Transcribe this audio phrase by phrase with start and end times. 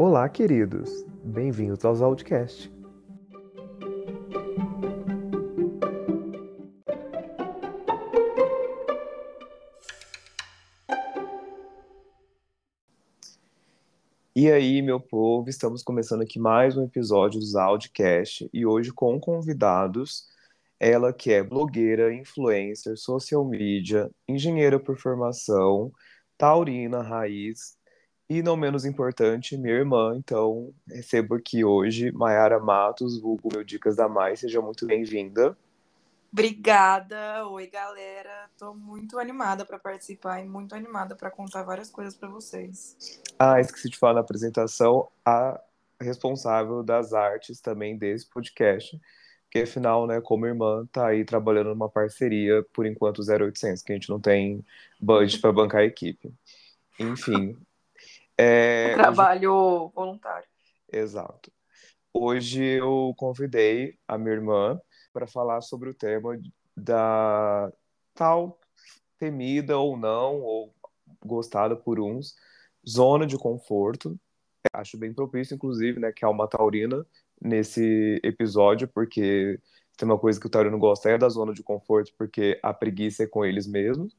[0.00, 1.04] Olá, queridos!
[1.24, 2.70] Bem-vindos aos Outcast.
[14.36, 19.18] E aí, meu povo, estamos começando aqui mais um episódio dos Audcast e hoje com
[19.18, 20.28] convidados,
[20.78, 25.90] ela que é blogueira, influencer, social media, engenheira por formação,
[26.38, 27.76] taurina raiz
[28.28, 30.14] e não menos importante, minha irmã.
[30.16, 34.40] Então, recebo aqui hoje Mayara Matos, vulgo meu Dicas da Mais.
[34.40, 35.56] Seja muito bem-vinda.
[36.30, 37.46] Obrigada.
[37.48, 38.50] Oi, galera.
[38.58, 43.22] Tô muito animada para participar e muito animada para contar várias coisas para vocês.
[43.38, 45.58] Ah, esqueci de falar na apresentação, a
[45.98, 49.00] responsável das artes também desse podcast,
[49.44, 53.94] porque afinal, né, como irmã, tá aí trabalhando numa parceria, por enquanto 0800, que a
[53.94, 54.62] gente não tem
[55.00, 56.30] budget para bancar a equipe.
[57.00, 57.56] Enfim.
[58.38, 59.92] É, trabalho hoje...
[59.94, 60.48] voluntário.
[60.92, 61.52] Exato.
[62.14, 64.80] Hoje eu convidei a minha irmã
[65.12, 66.38] para falar sobre o tema
[66.76, 67.72] da
[68.14, 68.58] tal
[69.18, 70.74] temida ou não, ou
[71.24, 72.36] gostada por uns,
[72.88, 74.18] zona de conforto.
[74.72, 77.04] Acho bem propício, inclusive, né, que é uma taurina
[77.40, 79.58] nesse episódio, porque
[79.96, 83.24] tem uma coisa que o taurino gosta é da zona de conforto, porque a preguiça
[83.24, 84.16] é com eles mesmos.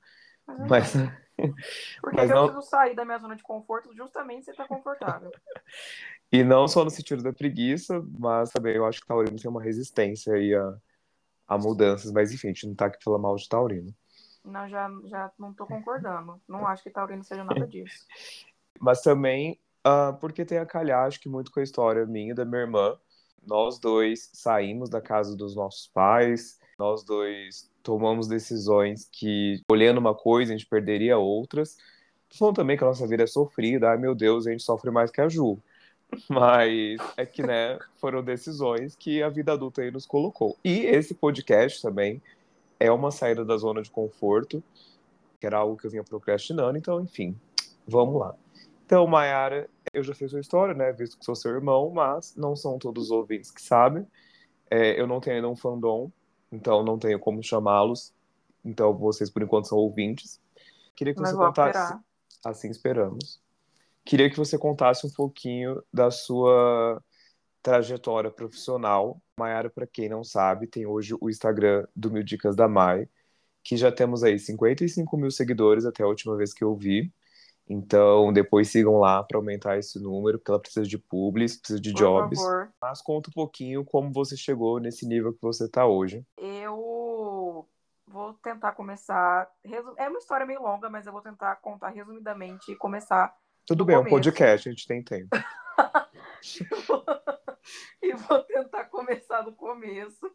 [0.67, 0.93] Mas,
[2.01, 2.37] porque mas não...
[2.37, 5.31] eu preciso sair da minha zona de conforto justamente você tá confortável.
[6.31, 9.49] e não só no sentido da preguiça, mas também eu acho que o taurino tem
[9.49, 10.77] uma resistência aí a,
[11.47, 13.93] a mudanças, mas enfim, a gente não tá aqui falando mal de taurino.
[14.43, 16.41] Não, já, já não tô concordando.
[16.47, 18.05] Não acho que taurino seja nada disso.
[18.79, 22.35] mas também uh, porque tem a calhar, acho que muito com a história minha e
[22.35, 22.97] da minha irmã.
[23.45, 30.15] Nós dois saímos da casa dos nossos pais, nós dois tomamos decisões que, olhando uma
[30.15, 31.77] coisa, a gente perderia outras.
[32.31, 35.11] Falando também que a nossa vida é sofrida, ai meu Deus, a gente sofre mais
[35.11, 35.59] que a Ju.
[36.29, 40.57] Mas é que, né, foram decisões que a vida adulta aí nos colocou.
[40.63, 42.21] E esse podcast também
[42.79, 44.63] é uma saída da zona de conforto,
[45.39, 47.35] que era algo que eu vinha procrastinando, então, enfim,
[47.85, 48.35] vamos lá.
[48.85, 52.55] Então, Mayara, eu já sei sua história, né, visto que sou seu irmão, mas não
[52.55, 54.07] são todos os ouvintes que sabem.
[54.71, 56.11] É, eu não tenho ainda um fandom,
[56.51, 58.13] então não tenho como chamá-los.
[58.63, 60.39] Então, vocês, por enquanto, são ouvintes.
[60.95, 61.79] Queria que mas você contasse.
[61.79, 62.03] Esperar.
[62.45, 63.41] Assim esperamos.
[64.05, 67.01] Queria que você contasse um pouquinho da sua
[67.61, 69.21] trajetória profissional.
[69.37, 73.07] Maiara, para quem não sabe, tem hoje o Instagram do Mil Dicas da Mai,
[73.63, 77.11] que já temos aí 55 mil seguidores até a última vez que eu vi.
[77.69, 81.91] Então, depois sigam lá para aumentar esse número, porque ela precisa de publis, precisa de
[81.91, 82.39] Por jobs.
[82.41, 82.73] Favor.
[82.81, 86.25] Mas conta um pouquinho como você chegou nesse nível que você está hoje.
[86.37, 87.67] Eu
[88.07, 89.47] vou tentar começar.
[89.97, 93.35] É uma história meio longa, mas eu vou tentar contar resumidamente e começar
[93.69, 95.29] tudo bem, é um podcast, a gente tem tempo.
[98.01, 100.27] e vou tentar começar do começo,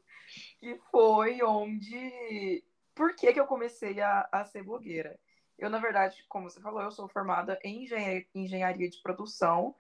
[0.61, 2.63] que foi onde.
[2.95, 5.19] Por que, que eu comecei a, a ser blogueira?
[5.59, 7.87] Eu, na verdade, como você falou, eu sou formada em
[8.35, 9.75] engenharia, de produção.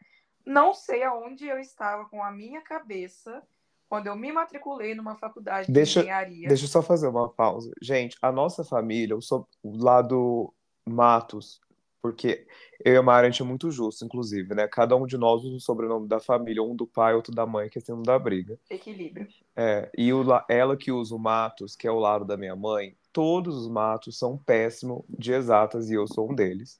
[0.46, 3.42] Não sei aonde eu estava com a minha cabeça
[3.88, 6.48] quando eu me matriculei numa faculdade deixa, de engenharia.
[6.48, 7.70] Deixa eu só fazer uma pausa.
[7.80, 10.52] Gente, a nossa família, eu sou lá do
[10.86, 11.60] Matos,
[12.02, 12.46] porque
[12.84, 14.68] eu e a Mara, a gente é muito justo, inclusive, né?
[14.68, 17.70] Cada um de nós usa o sobrenome da família, um do pai, outro da mãe,
[17.70, 18.58] que é não dá briga.
[18.68, 19.26] Equilíbrio.
[19.56, 22.94] É, e o, ela que usa o Matos, que é o lado da minha mãe,
[23.14, 26.78] todos os Matos são péssimos de exatas e eu sou um deles.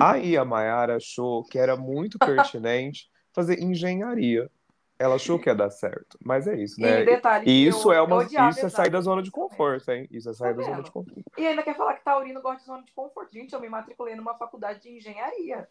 [0.00, 4.50] Aí a Mayara achou que era muito pertinente fazer engenharia
[4.98, 6.18] ela achou que ia dar certo.
[6.24, 7.02] Mas é isso, né?
[7.02, 10.08] E detalhe, isso é uma isso é sair da zona de conforto, hein?
[10.10, 11.22] Isso é sair tá da zona de conforto.
[11.36, 13.32] E ainda quer falar que Taurino gosta de zona de conforto.
[13.32, 15.68] Gente, eu me matriculei numa faculdade de engenharia.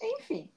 [0.00, 0.50] Enfim,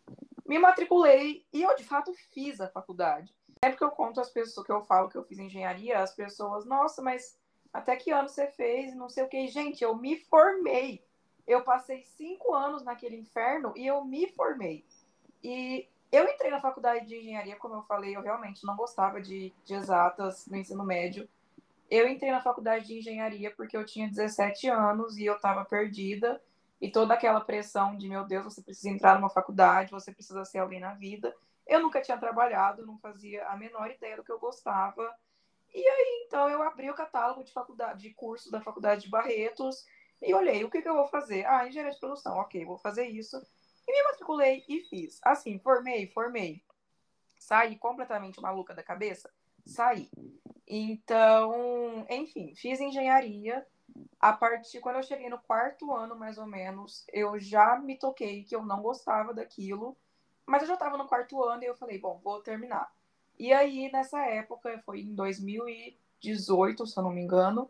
[0.46, 3.34] me matriculei e eu de fato fiz a faculdade.
[3.64, 6.66] Sempre que eu conto as pessoas que eu falo que eu fiz engenharia, as pessoas,
[6.66, 7.38] nossa, mas
[7.78, 8.96] até que ano você fez?
[8.96, 9.48] Não sei o que.
[9.50, 11.06] Gente, eu me formei.
[11.46, 14.84] Eu passei cinco anos naquele inferno e eu me formei.
[15.44, 19.54] E eu entrei na faculdade de engenharia, como eu falei, eu realmente não gostava de,
[19.64, 21.30] de exatas no ensino médio.
[21.88, 26.42] Eu entrei na faculdade de engenharia porque eu tinha 17 anos e eu estava perdida.
[26.82, 30.58] E toda aquela pressão de, meu Deus, você precisa entrar numa faculdade, você precisa ser
[30.58, 31.32] alguém na vida.
[31.68, 35.16] Eu nunca tinha trabalhado, não fazia a menor ideia do que eu gostava.
[35.78, 39.86] E aí, então, eu abri o catálogo de faculdade, de curso da Faculdade de Barretos
[40.20, 41.46] e olhei, o que, que eu vou fazer?
[41.46, 43.38] Ah, engenharia de produção, ok, vou fazer isso.
[43.88, 45.20] E me matriculei e fiz.
[45.24, 46.64] Assim, formei, formei.
[47.38, 49.32] Saí completamente maluca da cabeça?
[49.68, 50.10] Saí.
[50.68, 53.64] Então, enfim, fiz engenharia.
[54.20, 58.44] A partir quando eu cheguei no quarto ano, mais ou menos, eu já me toquei
[58.44, 59.96] que eu não gostava daquilo.
[60.44, 62.92] Mas eu já estava no quarto ano e eu falei, bom, vou terminar.
[63.38, 67.70] E aí, nessa época, foi em 2018, se eu não me engano,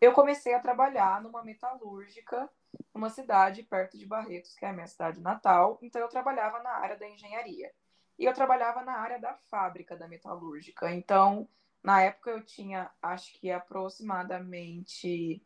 [0.00, 2.50] eu comecei a trabalhar numa metalúrgica,
[2.92, 5.78] numa cidade perto de Barretos, que é a minha cidade natal.
[5.80, 7.72] Então, eu trabalhava na área da engenharia.
[8.18, 10.92] E eu trabalhava na área da fábrica da metalúrgica.
[10.92, 11.48] Então,
[11.82, 15.42] na época, eu tinha, acho que aproximadamente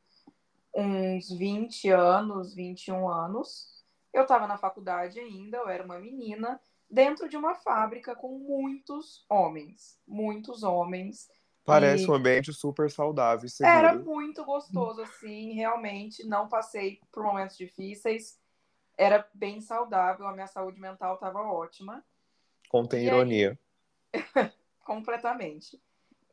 [0.74, 3.84] uns 20 anos, 21 anos.
[4.12, 9.24] Eu estava na faculdade ainda, eu era uma menina, dentro de uma fábrica com muitos
[9.28, 9.98] homens.
[10.06, 11.28] Muitos homens.
[11.64, 12.10] Parece e...
[12.10, 13.76] um ambiente super saudável seguro.
[13.76, 16.26] Era muito gostoso, assim, realmente.
[16.26, 18.40] Não passei por momentos difíceis.
[18.96, 22.04] Era bem saudável, a minha saúde mental estava ótima.
[22.68, 23.58] Contém e ironia.
[24.12, 24.50] Aí...
[24.84, 25.80] Completamente.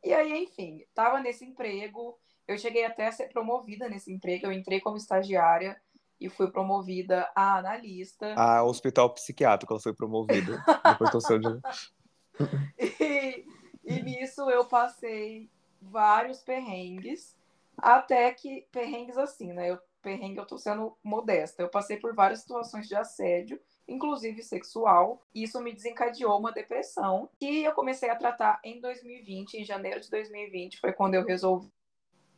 [0.02, 2.18] E aí, enfim, estava nesse emprego.
[2.48, 4.46] Eu cheguei até a ser promovida nesse emprego.
[4.46, 5.80] Eu entrei como estagiária
[6.20, 8.34] e fui promovida a analista.
[8.34, 10.62] A hospital psiquiátrico ela foi promovida.
[10.98, 11.60] depois que eu de...
[13.00, 13.46] e,
[13.84, 17.36] e nisso eu passei vários perrengues,
[17.76, 19.70] até que perrengues assim, né?
[19.70, 21.62] Eu, perrengue eu tô sendo modesta.
[21.62, 25.22] Eu passei por várias situações de assédio, inclusive sexual.
[25.34, 30.00] E isso me desencadeou uma depressão que eu comecei a tratar em 2020, em janeiro
[30.00, 31.70] de 2020, foi quando eu resolvi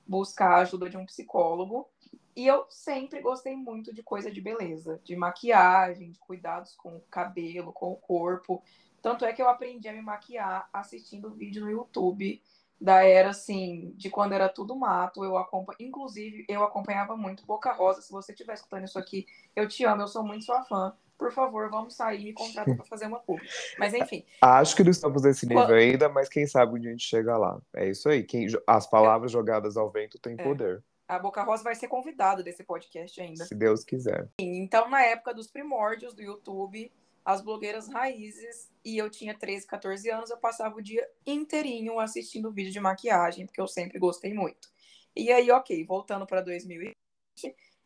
[0.07, 1.89] buscar a ajuda de um psicólogo.
[2.38, 7.02] E eu sempre gostei muito de coisa de beleza, de maquiagem, de cuidados com o
[7.11, 8.62] cabelo, com o corpo.
[9.02, 12.40] Tanto é que eu aprendi a me maquiar assistindo vídeo no YouTube
[12.81, 15.25] da era assim, de quando era tudo mato.
[15.25, 18.02] Eu acompanho, inclusive, eu acompanhava muito Boca Rosa.
[18.02, 19.26] Se você estiver escutando isso aqui,
[19.56, 20.94] eu te amo, eu sou muito sua fã.
[21.19, 23.49] Por favor, vamos sair e me contrata para fazer uma publi.
[23.81, 24.25] Mas enfim.
[24.40, 25.75] Acho que não estamos nesse nível quando...
[25.75, 27.61] ainda, mas quem sabe onde a gente chega lá.
[27.75, 28.23] É isso aí.
[28.23, 28.46] Quem...
[28.64, 30.44] As palavras jogadas ao vento têm é.
[30.44, 30.85] poder.
[31.09, 33.47] A Boca Rosa vai ser convidada desse podcast ainda.
[33.47, 34.29] Se Deus quiser.
[34.39, 36.93] Então, na época dos primórdios do YouTube,
[37.25, 42.53] as blogueiras raízes, e eu tinha 13, 14 anos, eu passava o dia inteirinho assistindo
[42.53, 44.69] vídeo de maquiagem, porque eu sempre gostei muito.
[45.17, 46.95] E aí, ok, voltando para 2020,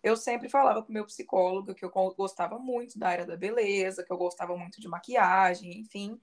[0.03, 4.13] eu sempre falava pro meu psicólogo que eu gostava muito da área da beleza, que
[4.13, 6.21] eu gostava muito de maquiagem, enfim.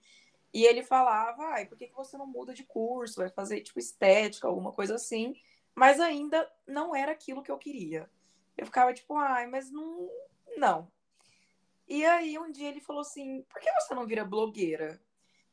[0.54, 3.22] E ele falava, ai, por que, que você não muda de curso?
[3.22, 5.34] Vai fazer, tipo, estética, alguma coisa assim.
[5.80, 8.10] Mas ainda não era aquilo que eu queria.
[8.58, 10.10] Eu ficava tipo, ai, mas não.
[10.58, 10.92] Não.
[11.88, 15.00] E aí um dia ele falou assim: por que você não vira blogueira?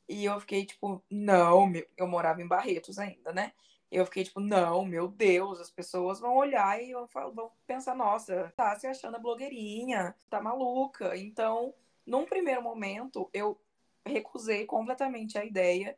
[0.08, 3.52] E eu fiquei tipo, não, eu morava em Barretos ainda, né?
[3.88, 8.52] Eu fiquei tipo, não, meu Deus, as pessoas vão olhar e vão, vão pensar, nossa,
[8.56, 11.16] tá se achando a blogueirinha, tá maluca.
[11.16, 11.72] Então,
[12.04, 13.56] num primeiro momento, eu
[14.04, 15.96] recusei completamente a ideia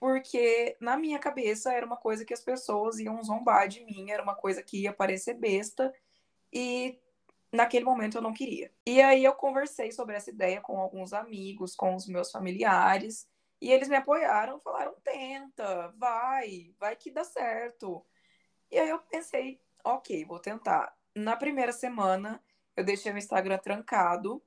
[0.00, 4.22] porque na minha cabeça era uma coisa que as pessoas iam zombar de mim, era
[4.22, 5.92] uma coisa que ia parecer besta
[6.52, 6.98] e
[7.52, 8.72] naquele momento eu não queria.
[8.86, 13.28] E aí eu conversei sobre essa ideia com alguns amigos, com os meus familiares,
[13.60, 18.04] e eles me apoiaram, falaram: "Tenta, vai, vai que dá certo".
[18.70, 20.96] E aí eu pensei: "OK, vou tentar".
[21.14, 22.42] Na primeira semana,
[22.76, 24.42] eu deixei o Instagram trancado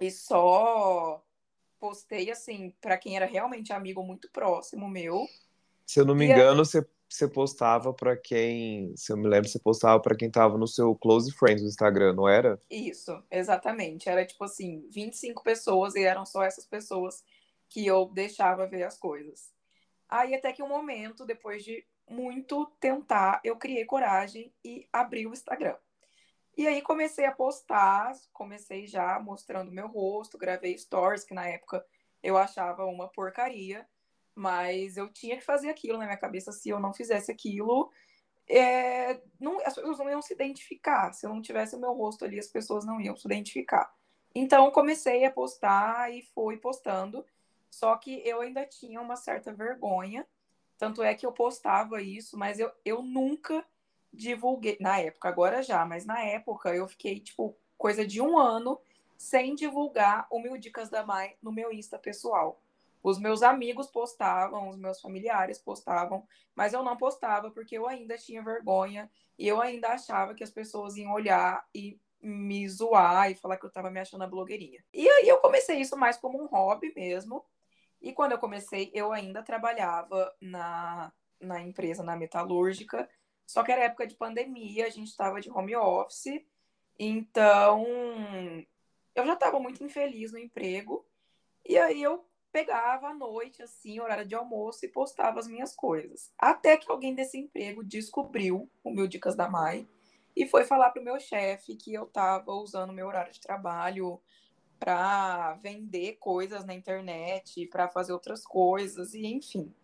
[0.00, 1.23] e só
[1.84, 5.28] postei assim para quem era realmente amigo muito próximo meu.
[5.84, 6.66] Se eu não me e engano, aí...
[6.66, 10.66] você, você postava para quem, se eu me lembro, você postava para quem tava no
[10.66, 12.58] seu close friends do Instagram, não era?
[12.70, 14.08] Isso, exatamente.
[14.08, 17.22] Era tipo assim, 25 pessoas e eram só essas pessoas
[17.68, 19.52] que eu deixava ver as coisas.
[20.08, 25.34] Aí até que um momento, depois de muito tentar, eu criei coragem e abri o
[25.34, 25.76] Instagram.
[26.56, 31.84] E aí comecei a postar, comecei já mostrando meu rosto, gravei stories, que na época
[32.22, 33.86] eu achava uma porcaria,
[34.34, 36.52] mas eu tinha que fazer aquilo na minha cabeça.
[36.52, 37.90] Se eu não fizesse aquilo,
[38.48, 41.12] é, não, as pessoas não iam se identificar.
[41.12, 43.92] Se eu não tivesse o meu rosto ali, as pessoas não iam se identificar.
[44.34, 47.24] Então comecei a postar e fui postando.
[47.70, 50.26] Só que eu ainda tinha uma certa vergonha.
[50.78, 53.64] Tanto é que eu postava isso, mas eu, eu nunca
[54.14, 58.80] divulguei, na época, agora já, mas na época eu fiquei, tipo, coisa de um ano
[59.16, 62.60] sem divulgar o Mil Dicas da Mai no meu Insta pessoal.
[63.02, 68.16] Os meus amigos postavam, os meus familiares postavam, mas eu não postava porque eu ainda
[68.16, 73.34] tinha vergonha e eu ainda achava que as pessoas iam olhar e me zoar e
[73.34, 74.82] falar que eu tava me achando a blogueirinha.
[74.92, 77.44] E aí eu comecei isso mais como um hobby mesmo.
[78.00, 83.08] E quando eu comecei, eu ainda trabalhava na, na empresa, na metalúrgica,
[83.46, 86.44] só que era época de pandemia, a gente estava de home office,
[86.98, 87.84] então
[89.14, 91.06] eu já estava muito infeliz no emprego.
[91.66, 96.32] E aí eu pegava à noite, assim, horário de almoço, e postava as minhas coisas.
[96.38, 99.88] Até que alguém desse emprego descobriu o meu Dicas da Mai
[100.36, 104.20] e foi falar pro meu chefe que eu estava usando meu horário de trabalho
[104.78, 109.74] para vender coisas na internet, para fazer outras coisas, e enfim.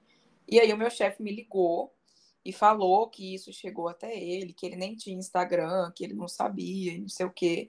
[0.47, 1.95] E aí o meu chefe me ligou
[2.45, 6.29] e falou que isso chegou até ele, que ele nem tinha Instagram, que ele não
[6.29, 7.69] sabia, não sei o quê.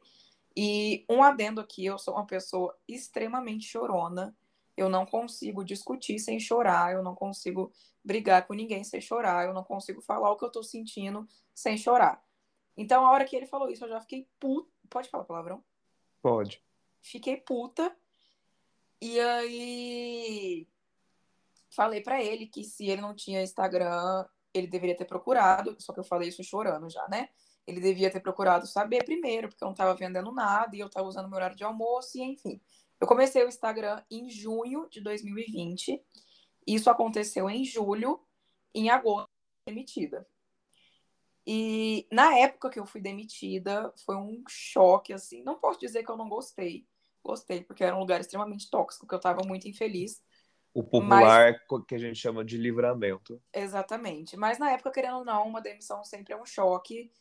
[0.56, 4.36] E um adendo aqui, eu sou uma pessoa extremamente chorona.
[4.76, 7.72] Eu não consigo discutir sem chorar, eu não consigo
[8.04, 11.78] brigar com ninguém sem chorar, eu não consigo falar o que eu tô sentindo sem
[11.78, 12.24] chorar.
[12.76, 14.72] Então, a hora que ele falou isso, eu já fiquei puta.
[14.90, 15.64] Pode falar palavrão?
[16.22, 16.64] Pode.
[17.02, 17.96] Fiquei puta.
[19.02, 20.68] E aí
[21.70, 26.00] falei para ele que se ele não tinha Instagram, ele deveria ter procurado, só que
[26.00, 27.30] eu falei isso chorando já, né?
[27.66, 31.08] Ele devia ter procurado saber primeiro, porque eu não estava vendendo nada e eu estava
[31.08, 32.60] usando meu horário de almoço, e enfim.
[33.00, 36.04] Eu comecei o Instagram em junho de 2020.
[36.68, 38.22] Isso aconteceu em julho,
[38.74, 39.30] em agosto,
[39.66, 40.28] demitida.
[41.46, 45.44] E na época que eu fui demitida, foi um choque, assim.
[45.44, 46.88] Não posso dizer que eu não gostei.
[47.24, 50.22] Gostei, porque era um lugar extremamente tóxico, que eu estava muito infeliz.
[50.74, 51.86] O popular Mas...
[51.86, 53.42] que a gente chama de livramento.
[53.54, 54.38] Exatamente.
[54.38, 57.12] Mas na época, querendo ou não, uma demissão sempre é um choque.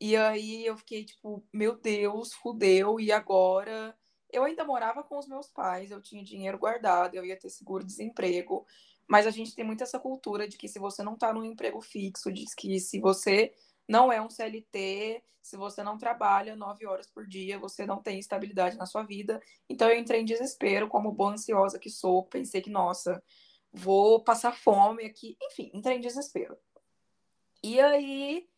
[0.00, 3.96] E aí eu fiquei tipo, meu Deus, fudeu, e agora?
[4.32, 8.66] Eu ainda morava com os meus pais, eu tinha dinheiro guardado, eu ia ter seguro-desemprego.
[9.06, 11.80] Mas a gente tem muito essa cultura de que se você não está num emprego
[11.80, 13.52] fixo, diz que se você
[13.92, 18.18] não é um CLT, se você não trabalha nove horas por dia, você não tem
[18.18, 19.38] estabilidade na sua vida.
[19.68, 23.22] Então eu entrei em desespero, como boa ansiosa que sou, pensei que, nossa,
[23.70, 25.36] vou passar fome aqui.
[25.42, 26.56] Enfim, entrei em desespero.
[27.62, 28.48] E aí,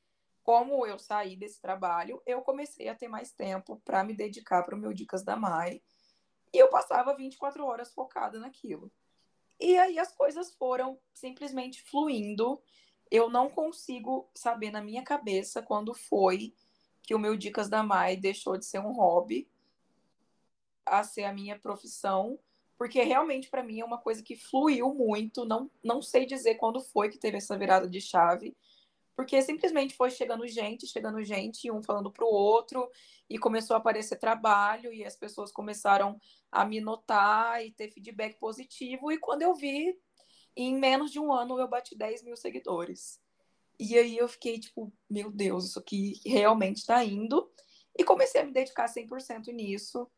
[0.44, 4.76] como eu saí desse trabalho, eu comecei a ter mais tempo para me dedicar para
[4.76, 5.82] o meu Dicas da Mai.
[6.52, 8.88] E eu passava 24 horas focada naquilo.
[9.58, 12.62] E aí as coisas foram simplesmente fluindo.
[13.14, 16.52] Eu não consigo saber na minha cabeça quando foi
[17.00, 19.48] que o meu Dicas da Mai deixou de ser um hobby
[20.84, 22.36] a ser a minha profissão,
[22.76, 26.80] porque realmente para mim é uma coisa que fluiu muito, não não sei dizer quando
[26.80, 28.56] foi que teve essa virada de chave,
[29.14, 32.90] porque simplesmente foi chegando gente, chegando gente, um falando para o outro,
[33.30, 38.36] e começou a aparecer trabalho, e as pessoas começaram a me notar e ter feedback
[38.40, 39.12] positivo.
[39.12, 39.96] E quando eu vi,
[40.56, 43.20] em menos de um ano, eu bati 10 mil seguidores.
[43.78, 47.50] E aí eu fiquei tipo, meu Deus, isso aqui realmente está indo.
[47.96, 50.08] E comecei a me dedicar 100% nisso.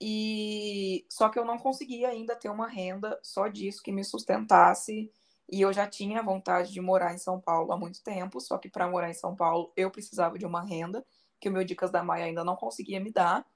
[0.00, 5.10] E só que eu não conseguia ainda ter uma renda só disso que me sustentasse
[5.52, 8.70] e eu já tinha vontade de morar em São Paulo há muito tempo, só que
[8.70, 11.04] para morar em São Paulo eu precisava de uma renda,
[11.38, 13.46] que o meu Dicas da Maia ainda não conseguia me dar.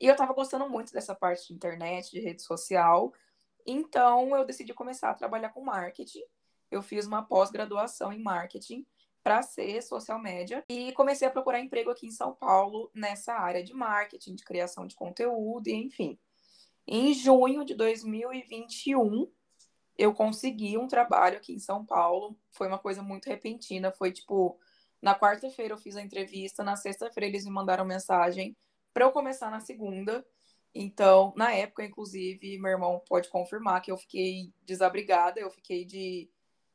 [0.00, 3.12] E eu estava gostando muito dessa parte de internet, de rede social.
[3.70, 6.22] Então eu decidi começar a trabalhar com marketing.
[6.70, 8.86] Eu fiz uma pós-graduação em marketing
[9.22, 13.62] para ser social média e comecei a procurar emprego aqui em São Paulo nessa área
[13.62, 16.18] de marketing, de criação de conteúdo e enfim.
[16.86, 19.30] Em junho de 2021,
[19.98, 22.38] eu consegui um trabalho aqui em São Paulo.
[22.50, 23.92] Foi uma coisa muito repentina.
[23.92, 24.58] Foi tipo,
[25.02, 28.56] na quarta-feira eu fiz a entrevista, na sexta-feira eles me mandaram mensagem
[28.94, 30.24] para eu começar na segunda.
[30.74, 36.30] Então, na época, inclusive, meu irmão pode confirmar que eu fiquei desabrigada, eu fiquei de,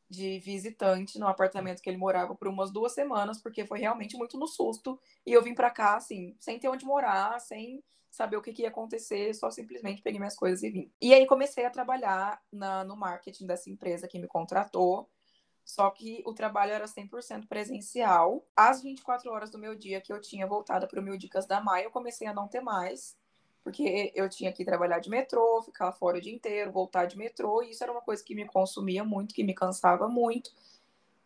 [0.10, 4.38] de visitante no apartamento que ele morava por umas duas semanas, porque foi realmente muito
[4.38, 5.00] no susto.
[5.26, 7.84] E eu vim para cá, assim, sem ter onde morar, sem
[8.14, 10.92] saber o que, que, ia acontecer, só simplesmente peguei minhas coisas e vim.
[11.02, 15.10] E aí comecei a trabalhar na, no marketing dessa empresa que me contratou.
[15.66, 18.46] Só que o trabalho era 100% presencial.
[18.56, 21.62] Às 24 horas do meu dia que eu tinha voltado para o meu Dicas da
[21.62, 23.18] Maia, eu comecei a não ter mais.
[23.64, 27.64] Porque eu tinha que trabalhar de metrô, ficar fora o dia inteiro, voltar de metrô.
[27.64, 30.52] E isso era uma coisa que me consumia muito, que me cansava muito.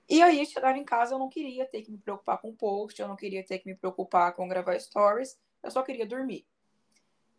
[0.07, 3.07] E aí, chegar em casa, eu não queria ter que me preocupar com post, eu
[3.07, 5.37] não queria ter que me preocupar com gravar stories.
[5.63, 6.45] Eu só queria dormir.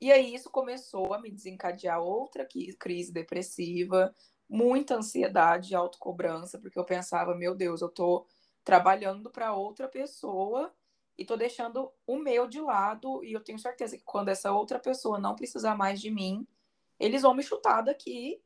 [0.00, 2.47] E aí isso começou a me desencadear outra
[2.78, 4.14] crise depressiva,
[4.49, 8.26] muita ansiedade, autocobrança, porque eu pensava, meu Deus, eu tô
[8.62, 10.73] trabalhando para outra pessoa
[11.18, 14.78] e tô deixando o meu de lado e eu tenho certeza que quando essa outra
[14.78, 16.46] pessoa não precisar mais de mim,
[16.98, 18.40] eles vão me chutar daqui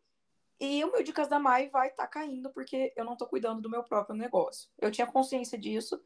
[0.58, 3.60] e o meu Dicas da Mai vai estar tá caindo porque eu não tô cuidando
[3.60, 4.70] do meu próprio negócio.
[4.78, 6.02] Eu tinha consciência disso,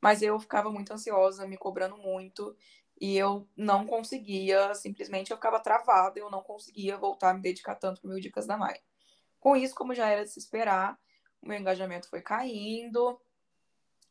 [0.00, 2.54] mas eu ficava muito ansiosa, me cobrando muito
[3.00, 7.76] e eu não conseguia, simplesmente eu ficava travada, eu não conseguia voltar a me dedicar
[7.76, 8.78] tanto para meu Dicas da Mai.
[9.38, 10.98] Com isso, como já era de se esperar,
[11.40, 13.18] o meu engajamento foi caindo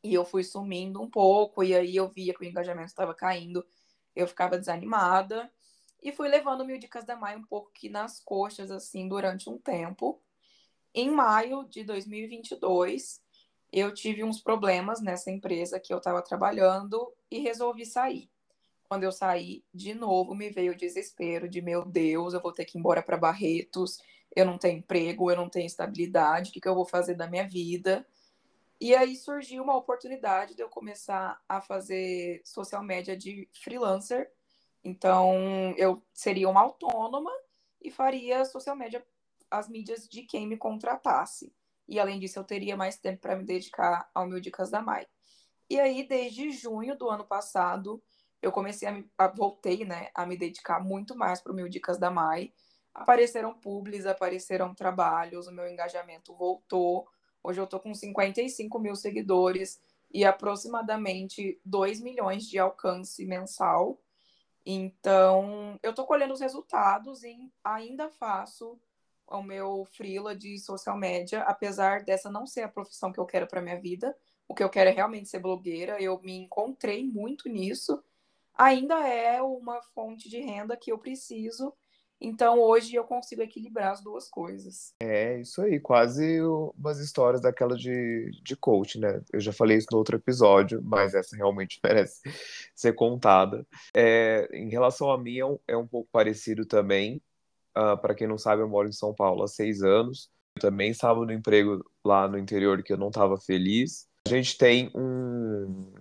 [0.03, 3.65] e eu fui sumindo um pouco, e aí eu via que o engajamento estava caindo,
[4.15, 5.51] eu ficava desanimada
[6.01, 10.21] e fui levando mil dicas da Mai um pouco nas coxas, assim, durante um tempo.
[10.93, 13.21] Em maio de 2022,
[13.71, 18.29] eu tive uns problemas nessa empresa que eu estava trabalhando e resolvi sair.
[18.87, 22.65] Quando eu saí, de novo me veio o desespero de meu Deus, eu vou ter
[22.65, 23.99] que ir embora para Barretos,
[24.35, 27.27] eu não tenho emprego, eu não tenho estabilidade, o que, que eu vou fazer da
[27.27, 28.05] minha vida?
[28.79, 34.31] E aí surgiu uma oportunidade de eu começar a fazer social media de freelancer.
[34.81, 37.31] Então, eu seria uma autônoma
[37.81, 39.05] e faria social media,
[39.51, 41.53] as mídias de quem me contratasse.
[41.89, 45.05] E além disso, eu teria mais tempo para me dedicar ao meu Dicas da Mai.
[45.69, 48.01] E aí, desde junho do ano passado,
[48.41, 51.67] eu comecei a, me, a voltei, né, a me dedicar muito mais para o meu
[51.67, 52.53] Dicas da Mai.
[52.93, 57.07] Apareceram publis, apareceram trabalhos, o meu engajamento voltou.
[57.43, 59.81] Hoje eu tô com 55 mil seguidores
[60.11, 63.99] e aproximadamente 2 milhões de alcance mensal.
[64.65, 68.79] Então, eu tô colhendo os resultados e ainda faço
[69.27, 73.47] o meu freela de social media, apesar dessa não ser a profissão que eu quero
[73.47, 74.15] para minha vida.
[74.47, 76.01] O que eu quero é realmente ser blogueira.
[76.01, 78.03] Eu me encontrei muito nisso
[78.59, 81.73] ainda é uma fonte de renda que eu preciso.
[82.21, 84.93] Então hoje eu consigo equilibrar as duas coisas.
[85.01, 86.41] É isso aí, quase
[86.75, 89.21] umas histórias daquela de, de coach, né?
[89.31, 92.21] Eu já falei isso no outro episódio, mas essa realmente merece
[92.75, 93.65] ser contada.
[93.95, 97.17] É, em relação a mim, é um, é um pouco parecido também.
[97.77, 100.29] Uh, ah, Para quem não sabe, eu moro em São Paulo há seis anos.
[100.57, 104.07] Eu também estava no emprego lá no interior que eu não estava feliz.
[104.27, 105.91] A gente tem um,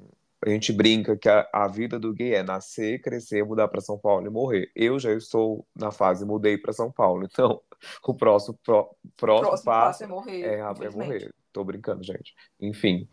[0.45, 3.99] a gente brinca que a, a, vida do gay é nascer, crescer, mudar para São
[3.99, 4.71] Paulo e morrer.
[4.75, 7.61] Eu já estou na fase mudei para São Paulo, então
[8.07, 10.43] o próximo, próximo, próximo passo, passo, é morrer.
[10.43, 11.35] É, é morrer.
[11.53, 12.35] Tô brincando, gente.
[12.61, 13.09] Enfim.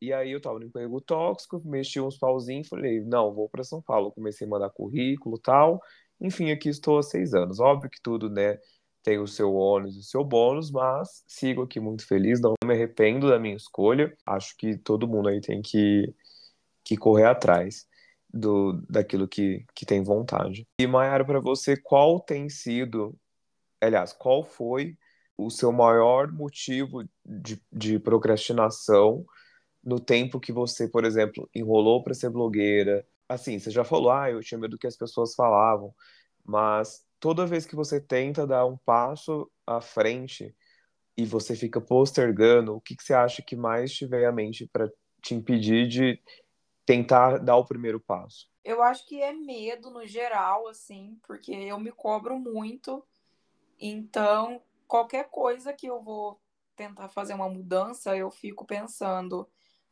[0.00, 3.80] E aí eu tava no emprego tóxico, mexi uns pauzinhos, falei, não, vou para São
[3.80, 4.12] Paulo.
[4.12, 5.80] Comecei a mandar currículo tal.
[6.20, 7.58] Enfim, aqui estou há seis anos.
[7.60, 8.58] Óbvio que tudo, né,
[9.02, 12.74] tem o seu ônus e o seu bônus, mas sigo aqui muito feliz, não me
[12.74, 14.14] arrependo da minha escolha.
[14.26, 16.14] Acho que todo mundo aí tem que
[16.88, 17.86] que correr atrás
[18.32, 20.66] do, daquilo que, que tem vontade.
[20.80, 23.14] E, Mayara, para você, qual tem sido,
[23.78, 24.96] aliás, qual foi
[25.36, 29.22] o seu maior motivo de, de procrastinação
[29.84, 33.06] no tempo que você, por exemplo, enrolou para ser blogueira?
[33.28, 35.94] Assim, você já falou, ah, eu tinha medo do que as pessoas falavam,
[36.42, 40.56] mas toda vez que você tenta dar um passo à frente
[41.18, 44.90] e você fica postergando, o que, que você acha que mais tiver à mente para
[45.22, 46.18] te impedir de
[46.88, 48.50] tentar dar o primeiro passo?
[48.64, 53.04] Eu acho que é medo no geral, assim, porque eu me cobro muito.
[53.78, 56.40] Então, qualquer coisa que eu vou
[56.74, 59.46] tentar fazer uma mudança, eu fico pensando,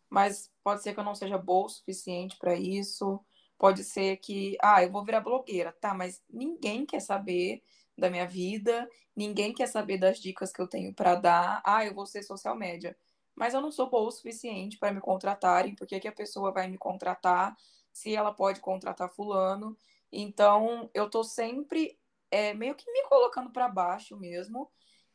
[0.09, 3.22] mas pode ser que eu não seja boa o suficiente para isso.
[3.59, 7.62] Pode ser que, ah, eu vou virar blogueira, tá, mas ninguém quer saber
[7.96, 11.62] da minha vida, ninguém quer saber das dicas que eu tenho para dar.
[11.62, 12.96] Ah, eu vou ser social média
[13.37, 16.66] mas eu não sou boa o suficiente para me contratarem, porque que a pessoa vai
[16.66, 17.55] me contratar
[17.92, 19.77] se ela pode contratar fulano?
[20.11, 21.99] Então, eu tô sempre
[22.31, 24.70] é, meio que me colocando para baixo mesmo.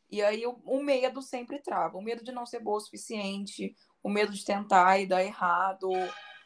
[0.10, 1.98] E aí o, o, medo sempre trava.
[1.98, 5.90] O medo de não ser boa o suficiente, o medo de tentar e dar errado,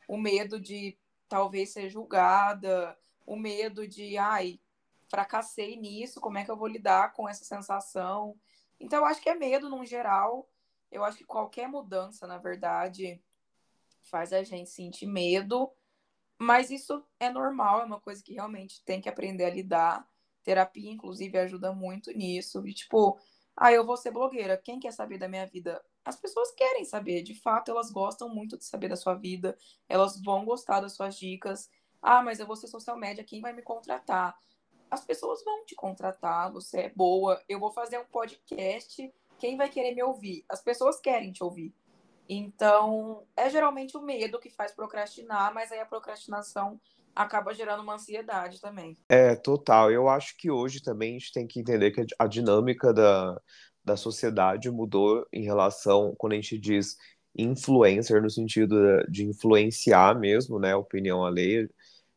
[0.07, 4.59] o medo de talvez ser julgada, o medo de, ai,
[5.09, 8.35] fracassei nisso, como é que eu vou lidar com essa sensação?
[8.79, 10.47] Então, eu acho que é medo, no geral,
[10.95, 13.21] eu acho que qualquer mudança, na verdade,
[14.03, 15.69] faz a gente sentir medo,
[16.39, 20.07] mas isso é normal, é uma coisa que realmente tem que aprender a lidar.
[20.43, 22.65] Terapia, inclusive, ajuda muito nisso.
[22.65, 23.19] E, tipo,
[23.57, 24.57] ah, eu vou ser blogueira.
[24.57, 25.83] Quem quer saber da minha vida?
[26.03, 27.23] As pessoas querem saber.
[27.23, 29.57] De fato, elas gostam muito de saber da sua vida.
[29.89, 31.69] Elas vão gostar das suas dicas.
[32.01, 33.23] Ah, mas eu vou ser social média.
[33.23, 34.37] Quem vai me contratar?
[34.89, 36.51] As pessoas vão te contratar.
[36.53, 37.41] Você é boa.
[37.49, 40.43] Eu vou fazer um podcast quem vai querer me ouvir?
[40.49, 41.73] As pessoas querem te ouvir.
[42.27, 46.79] Então, é geralmente o medo que faz procrastinar, mas aí a procrastinação
[47.15, 48.97] acaba gerando uma ansiedade também.
[49.07, 49.91] É, total.
[49.91, 53.39] Eu acho que hoje também a gente tem que entender que a dinâmica da,
[53.83, 56.97] da sociedade mudou em relação, quando a gente diz
[57.37, 58.75] influencer, no sentido
[59.09, 61.69] de influenciar mesmo, né, a opinião alheia.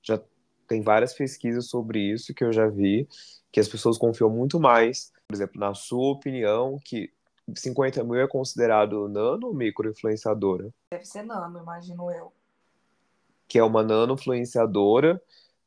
[0.02, 0.20] Já
[0.66, 3.06] tem várias pesquisas sobre isso que eu já vi,
[3.52, 7.12] que as pessoas confiam muito mais por exemplo, na sua opinião, que
[7.54, 10.70] 50 mil é considerado nano ou micro influenciadora?
[10.90, 12.32] Deve ser nano, imagino eu.
[13.46, 15.22] Que é uma nano influenciadora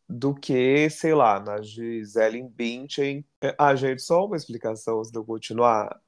[0.09, 3.23] do que, sei lá, na Gisele Bündchen.
[3.55, 6.01] Ah, gente, só uma explicação antes de eu continuar.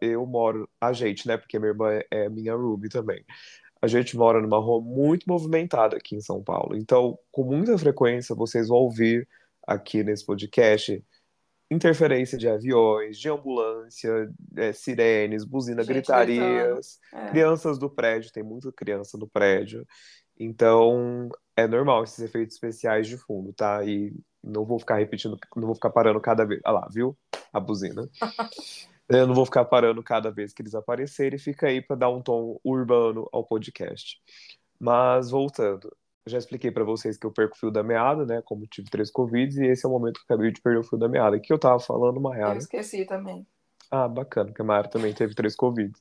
[0.00, 3.22] Eu moro, a gente, né, porque minha irmã é minha Ruby também.
[3.82, 6.74] A gente mora numa rua muito movimentada aqui em São Paulo.
[6.74, 9.28] Então, com muita frequência, vocês vão ouvir
[9.66, 11.04] aqui nesse podcast
[11.70, 17.28] interferência de aviões, de ambulância, é, sirenes, buzina, Gente, gritarias, é.
[17.28, 19.86] crianças do prédio, tem muita criança no prédio.
[20.38, 23.84] Então, é normal esses efeitos especiais de fundo, tá?
[23.84, 26.60] E não vou ficar repetindo, não vou ficar parando cada vez.
[26.64, 27.16] Olha lá, viu?
[27.52, 28.08] A buzina.
[29.08, 32.20] Eu não vou ficar parando cada vez que eles aparecerem, fica aí para dar um
[32.20, 34.20] tom urbano ao podcast.
[34.78, 35.90] Mas voltando,
[36.26, 38.42] já expliquei para vocês que eu perco o fio da meada, né?
[38.44, 40.84] Como tive três Covid, e esse é o momento que eu acabei de perder o
[40.84, 41.38] fio da meada.
[41.38, 42.54] que eu tava falando, Mayara?
[42.54, 43.46] Eu esqueci também.
[43.90, 45.92] Ah, bacana, porque a Mayara também teve três Covid.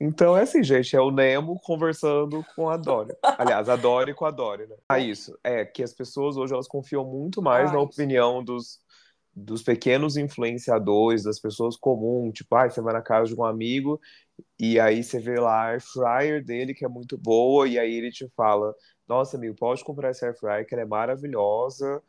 [0.00, 3.14] Então é assim, gente, é o Nemo conversando com a Dory.
[3.36, 4.76] Aliás, a Dory com a Dory, né?
[4.88, 5.36] Ah, isso.
[5.42, 8.78] É que as pessoas hoje elas confiam muito mais ah, na opinião dos,
[9.34, 14.00] dos pequenos influenciadores, das pessoas comuns, tipo, ah, você vai na casa de um amigo
[14.58, 17.92] e aí você vê lá a air fryer dele que é muito boa e aí
[17.92, 18.72] ele te fala,
[19.08, 22.02] nossa, amigo, pode comprar essa air fryer que ela é maravilhosa,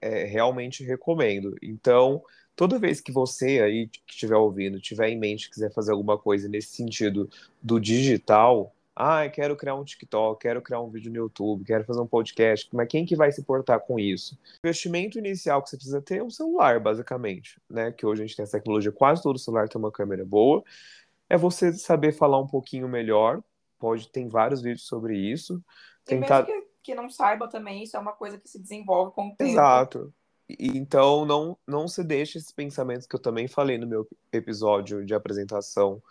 [0.00, 1.56] é, realmente recomendo.
[1.62, 2.22] Então,
[2.54, 6.48] toda vez que você aí que estiver ouvindo, tiver em mente, quiser fazer alguma coisa
[6.48, 7.30] nesse sentido
[7.62, 12.00] do digital, ah, quero criar um TikTok, quero criar um vídeo no YouTube, quero fazer
[12.00, 14.38] um podcast, mas quem que vai se portar com isso?
[14.62, 17.90] O investimento inicial que você precisa ter é um celular, basicamente, né?
[17.90, 20.62] Que hoje a gente tem essa tecnologia, quase todo celular tem uma câmera boa.
[21.28, 23.42] É você saber falar um pouquinho melhor,
[23.78, 25.64] pode, tem vários vídeos sobre isso.
[26.04, 26.42] Tentar...
[26.42, 29.28] E mesmo que, que não saiba também, isso é uma coisa que se desenvolve com
[29.28, 29.50] o tempo.
[29.50, 30.12] Exato.
[30.58, 35.14] Então, não, não se deixe esses pensamentos que eu também falei no meu episódio de
[35.14, 36.02] apresentação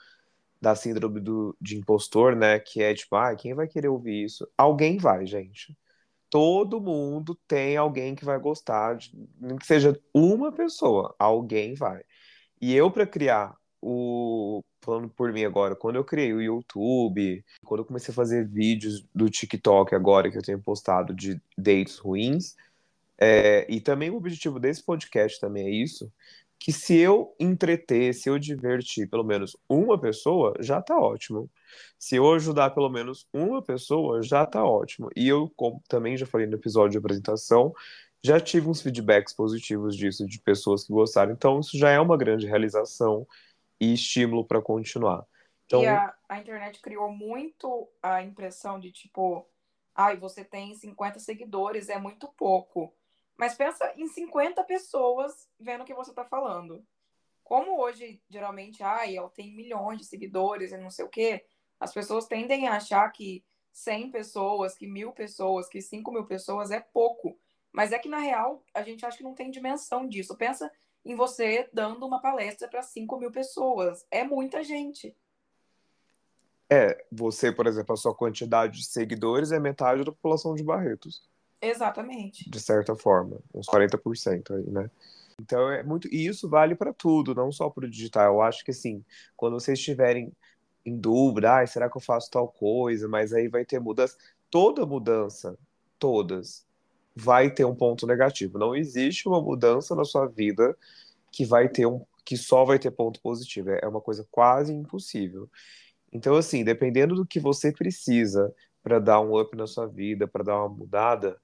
[0.60, 2.60] da síndrome do, de impostor, né?
[2.60, 4.48] Que é tipo, ah, quem vai querer ouvir isso?
[4.58, 5.78] Alguém vai, gente.
[6.30, 12.04] Todo mundo tem alguém que vai gostar, de, nem que seja uma pessoa, alguém vai.
[12.62, 14.64] E eu, para criar o.
[14.84, 19.06] Falando por mim agora, quando eu criei o YouTube, quando eu comecei a fazer vídeos
[19.14, 22.56] do TikTok agora, que eu tenho postado de dates ruins,
[23.20, 26.12] é, e também o objetivo desse podcast também é isso,
[26.58, 31.50] que se eu entreter, se eu divertir pelo menos uma pessoa, já tá ótimo.
[31.98, 35.10] Se eu ajudar pelo menos uma pessoa, já tá ótimo.
[35.16, 37.74] E eu, como também já falei no episódio de apresentação,
[38.24, 41.34] já tive uns feedbacks positivos disso, de pessoas que gostaram.
[41.34, 43.28] Então, isso já é uma grande realização
[43.82, 45.26] e estímulo para continuar.
[45.66, 45.82] Então...
[45.82, 49.50] E a, a internet criou muito a impressão de tipo,
[49.96, 52.94] ai, você tem 50 seguidores, é muito pouco.
[53.36, 56.86] Mas pensa em 50 pessoas vendo o que você está falando.
[57.44, 61.44] Como hoje, geralmente, ai, ela tem milhões de seguidores e não sei o quê,
[61.80, 66.70] as pessoas tendem a achar que 100 pessoas, que mil pessoas, que 5 mil pessoas
[66.70, 67.36] é pouco.
[67.72, 70.38] Mas é que, na real, a gente acha que não tem dimensão disso.
[70.38, 70.72] Pensa
[71.04, 74.06] em você dando uma palestra para 5 mil pessoas.
[74.12, 75.16] É muita gente.
[76.70, 81.22] É, você, por exemplo, a sua quantidade de seguidores é metade da população de Barretos.
[81.62, 82.50] Exatamente.
[82.50, 84.90] De certa forma, uns 40% aí, né?
[85.40, 86.08] Então é muito.
[86.08, 88.36] E isso vale para tudo, não só para o digital.
[88.36, 89.04] Eu acho que assim,
[89.36, 90.32] quando vocês estiverem
[90.86, 93.08] em dúvida, ah, será que eu faço tal coisa?
[93.08, 94.18] Mas aí vai ter mudança.
[94.50, 95.58] Toda mudança,
[96.00, 96.66] todas,
[97.22, 98.58] vai ter um ponto negativo.
[98.58, 100.76] Não existe uma mudança na sua vida
[101.32, 103.72] que vai ter um que só vai ter ponto positivo.
[103.72, 105.50] É uma coisa quase impossível.
[106.14, 108.54] Então, assim, dependendo do que você precisa
[108.84, 111.38] para dar um up na sua vida, para dar uma mudada,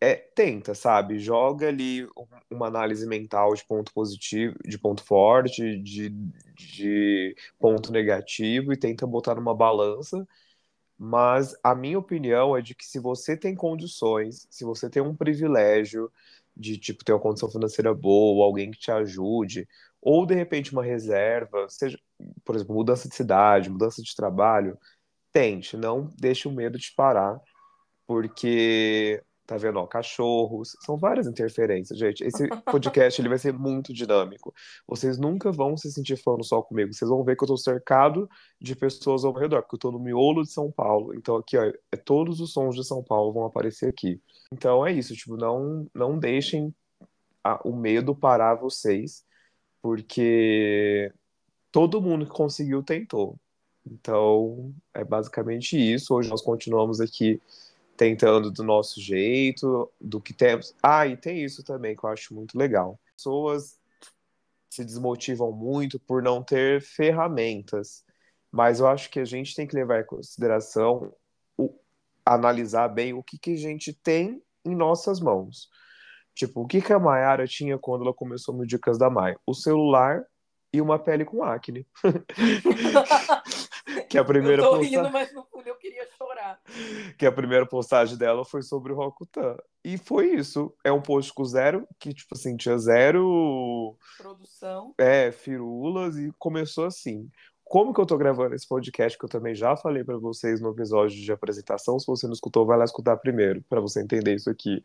[0.00, 1.18] é, tenta, sabe?
[1.18, 2.08] Joga ali
[2.50, 6.10] uma análise mental de ponto positivo, de ponto forte, de,
[6.56, 10.26] de ponto negativo e tenta botar numa balança.
[11.02, 15.16] Mas a minha opinião é de que se você tem condições, se você tem um
[15.16, 16.12] privilégio
[16.54, 19.66] de tipo ter uma condição financeira boa, alguém que te ajude,
[20.02, 21.98] ou de repente uma reserva, seja,
[22.44, 24.78] por exemplo, mudança de cidade, mudança de trabalho,
[25.32, 27.40] tente, não deixe o medo te parar,
[28.06, 29.80] porque Tá vendo?
[29.80, 30.76] Ó, cachorros.
[30.78, 32.22] São várias interferências, gente.
[32.22, 34.54] Esse podcast ele vai ser muito dinâmico.
[34.86, 36.94] Vocês nunca vão se sentir falando só comigo.
[36.94, 39.98] Vocês vão ver que eu tô cercado de pessoas ao redor, porque eu tô no
[39.98, 41.12] miolo de São Paulo.
[41.16, 44.22] Então aqui, ó, é, todos os sons de São Paulo vão aparecer aqui.
[44.52, 46.72] Então é isso, tipo, não, não deixem
[47.42, 49.24] a, o medo parar vocês,
[49.82, 51.12] porque
[51.72, 53.36] todo mundo que conseguiu tentou.
[53.84, 56.14] Então, é basicamente isso.
[56.14, 57.40] Hoje nós continuamos aqui
[58.00, 60.74] tentando do nosso jeito, do que temos.
[60.82, 62.98] Ah, e tem isso também que eu acho muito legal.
[63.14, 63.78] Pessoas
[64.70, 68.02] se desmotivam muito por não ter ferramentas,
[68.50, 71.14] mas eu acho que a gente tem que levar em consideração
[71.58, 71.78] o,
[72.24, 75.68] analisar bem o que, que a gente tem em nossas mãos.
[76.34, 79.36] Tipo, o que, que a Mayara tinha quando ela começou no Dicas da Mai?
[79.44, 80.24] O celular
[80.72, 81.86] e uma pele com acne.
[84.08, 85.10] que a primeira eu tô rindo, posta...
[85.10, 86.60] mas no fundo eu queria chorar.
[87.18, 89.56] Que a primeira postagem dela foi sobre o Rokutan.
[89.84, 90.74] E foi isso.
[90.84, 93.96] É um post com zero, que, tipo assim, tinha zero.
[94.18, 94.94] Produção.
[94.98, 97.30] É, firulas, e começou assim.
[97.64, 100.70] como que eu tô gravando esse podcast, que eu também já falei para vocês no
[100.70, 104.50] episódio de apresentação, se você não escutou, vai lá escutar primeiro, para você entender isso
[104.50, 104.82] aqui.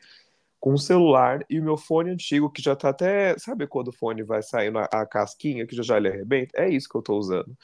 [0.60, 3.38] Com o celular e o meu fone antigo, que já tá até.
[3.38, 6.60] Sabe quando o fone vai saindo a, a casquinha, que já já ele arrebenta?
[6.60, 7.56] É isso que eu tô usando.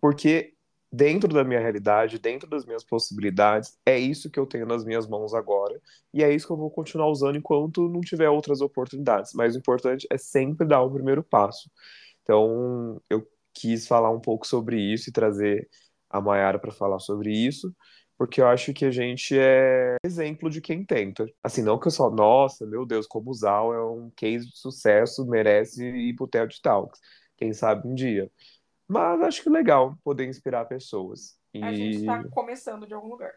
[0.00, 0.54] Porque
[0.92, 5.06] dentro da minha realidade, dentro das minhas possibilidades, é isso que eu tenho nas minhas
[5.06, 5.80] mãos agora.
[6.12, 9.32] E é isso que eu vou continuar usando enquanto não tiver outras oportunidades.
[9.34, 11.70] Mas o importante é sempre dar o primeiro passo.
[12.22, 15.68] Então, eu quis falar um pouco sobre isso e trazer
[16.10, 17.74] a Mayara para falar sobre isso,
[18.16, 21.26] porque eu acho que a gente é exemplo de quem tenta.
[21.42, 24.58] Assim, não que eu só, nossa, meu Deus, como o Zal é um case de
[24.58, 26.98] sucesso, merece ir pro TED Talks.
[27.36, 28.30] Quem sabe um dia.
[28.88, 31.38] Mas acho que legal poder inspirar pessoas.
[31.52, 31.62] E...
[31.62, 33.34] A gente está começando de algum lugar.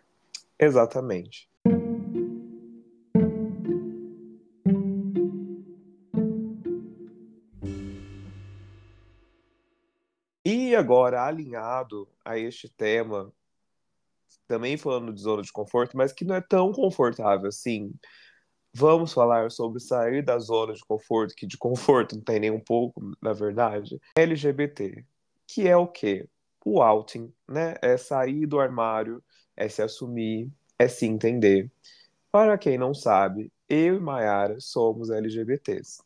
[0.57, 1.49] Exatamente.
[10.45, 13.31] E agora, alinhado a este tema,
[14.47, 17.93] também falando de zona de conforto, mas que não é tão confortável assim,
[18.73, 22.59] vamos falar sobre sair da zona de conforto, que de conforto não tem nem um
[22.59, 23.99] pouco, na verdade.
[24.15, 25.05] LGBT
[25.53, 26.27] que é o quê?
[26.65, 27.75] O outing, né?
[27.81, 29.21] É sair do armário,
[29.55, 31.69] é se assumir, é se entender.
[32.31, 36.01] Para quem não sabe, eu e Mayara somos LGBTs.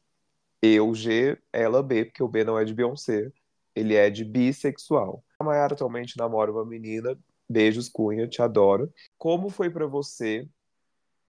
[0.62, 3.32] Eu G, ela B, porque o B não é de Beyoncé,
[3.76, 5.24] ele é de bissexual.
[5.38, 7.16] A Mayara atualmente namora uma menina,
[7.48, 8.92] beijos Cunha, te adoro.
[9.16, 10.50] Como foi para você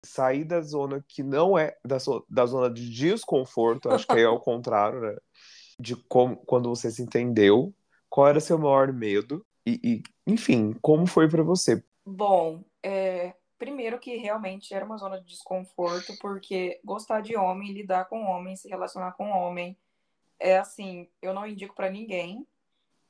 [0.02, 1.98] sair da zona que não é da,
[2.31, 5.16] da zona de desconforto, acho que é ao contrário, né?
[5.79, 7.74] De como, quando você se entendeu
[8.08, 9.44] qual era seu maior medo?
[9.66, 11.82] E, e enfim, como foi para você?
[12.04, 18.06] Bom, é, primeiro que realmente era uma zona de desconforto, porque gostar de homem, lidar
[18.06, 19.76] com homem, se relacionar com homem,
[20.38, 22.46] é assim, eu não indico para ninguém.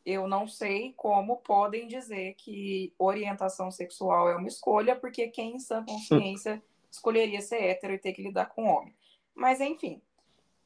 [0.04, 5.58] Eu não sei como podem dizer que orientação sexual é uma escolha, porque quem em
[5.58, 8.94] sã consciência escolheria ser hétero e ter que lidar com homem.
[9.34, 10.00] Mas enfim,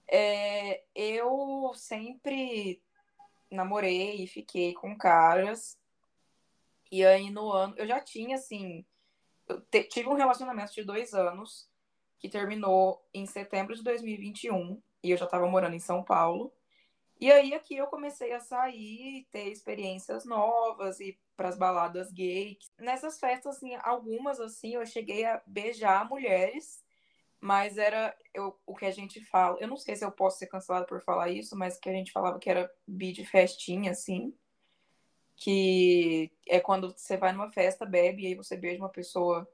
[0.06, 2.82] é, eu sempre
[3.50, 5.78] namorei e fiquei com caras.
[6.90, 7.74] E aí no ano.
[7.76, 8.84] Eu já tinha, assim.
[9.48, 11.68] Eu te, tive um relacionamento de dois anos
[12.18, 16.52] que terminou em setembro de 2021 e eu já estava morando em São Paulo.
[17.18, 22.72] E aí aqui eu comecei a sair, ter experiências novas e para as baladas gays.
[22.78, 26.82] Nessas festas, assim, algumas assim, eu cheguei a beijar mulheres
[27.40, 29.56] mas era eu, o que a gente fala.
[29.58, 32.12] Eu não sei se eu posso ser cancelada por falar isso, mas que a gente
[32.12, 34.34] falava que era bi de festinha, assim.
[35.36, 39.48] Que é quando você vai numa festa, bebe, e aí você beija uma pessoa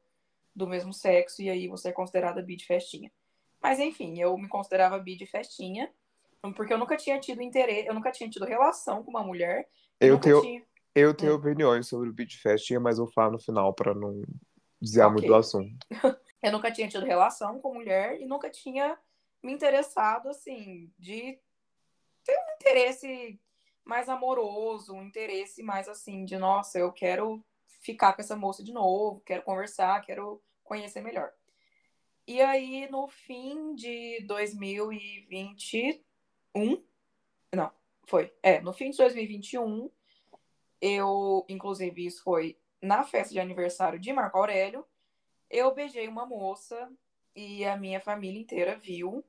[0.55, 3.13] do mesmo sexo, e aí você é considerada bi de festinha.
[3.63, 5.89] Mas enfim, eu me considerava bi de festinha,
[6.57, 9.69] porque eu nunca tinha tido interesse, eu nunca tinha tido relação com uma mulher.
[10.01, 10.63] Eu tenho, tinha...
[10.93, 11.37] eu tenho hum.
[11.37, 14.25] opiniões sobre o bi de festinha, mas eu falo no final para não
[14.81, 15.21] desviar okay.
[15.21, 15.87] muito do assunto.
[16.43, 18.99] Eu nunca tinha tido relação com mulher e nunca tinha
[19.43, 21.39] me interessado, assim, de
[22.25, 23.41] ter um interesse
[23.85, 27.45] mais amoroso, um interesse mais assim, de nossa, eu quero
[27.81, 31.33] ficar com essa moça de novo, quero conversar, quero conhecer melhor.
[32.27, 36.85] E aí, no fim de 2021,
[37.55, 37.71] não,
[38.09, 39.89] foi, é, no fim de 2021,
[40.81, 44.85] eu, inclusive, isso foi na festa de aniversário de Marco Aurélio,
[45.51, 46.91] eu beijei uma moça
[47.35, 49.25] e a minha família inteira viu.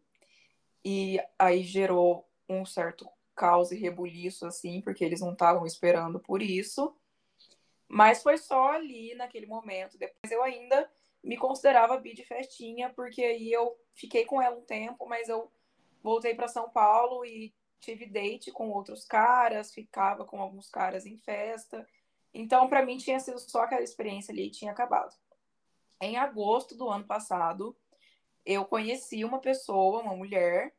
[0.83, 6.41] E aí gerou um certo caos e rebuliço, assim, porque eles não estavam esperando por
[6.41, 6.95] isso.
[7.87, 9.97] Mas foi só ali, naquele momento.
[9.97, 10.89] Depois eu ainda
[11.23, 15.51] me considerava bi de festinha, porque aí eu fiquei com ela um tempo, mas eu
[16.01, 21.17] voltei para São Paulo e tive date com outros caras, ficava com alguns caras em
[21.17, 21.87] festa.
[22.33, 25.15] Então, para mim, tinha sido só aquela experiência ali e tinha acabado.
[25.99, 27.75] Em agosto do ano passado,
[28.45, 30.73] eu conheci uma pessoa, uma mulher,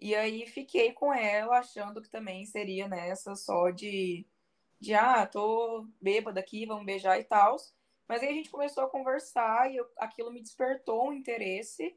[0.00, 4.26] e aí fiquei com ela, achando que também seria nessa só de,
[4.80, 7.56] de ah, tô bêbada aqui, vamos beijar e tal.
[8.08, 11.96] Mas aí a gente começou a conversar e eu, aquilo me despertou um interesse,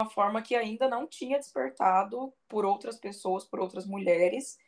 [0.00, 4.58] uma forma que ainda não tinha despertado por outras pessoas, por outras mulheres.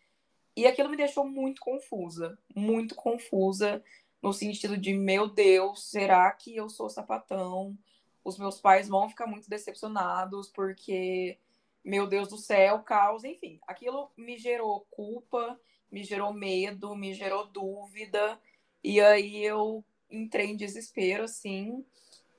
[0.57, 3.83] E aquilo me deixou muito confusa, muito confusa
[4.23, 7.77] no sentido de, meu Deus, será que eu sou sapatão?
[8.25, 11.39] Os meus pais vão ficar muito decepcionados porque,
[11.85, 13.59] meu Deus do céu, caos, enfim.
[13.67, 18.41] Aquilo me gerou culpa, me gerou medo, me gerou dúvida.
[18.83, 21.85] E aí eu entrei em desespero, assim,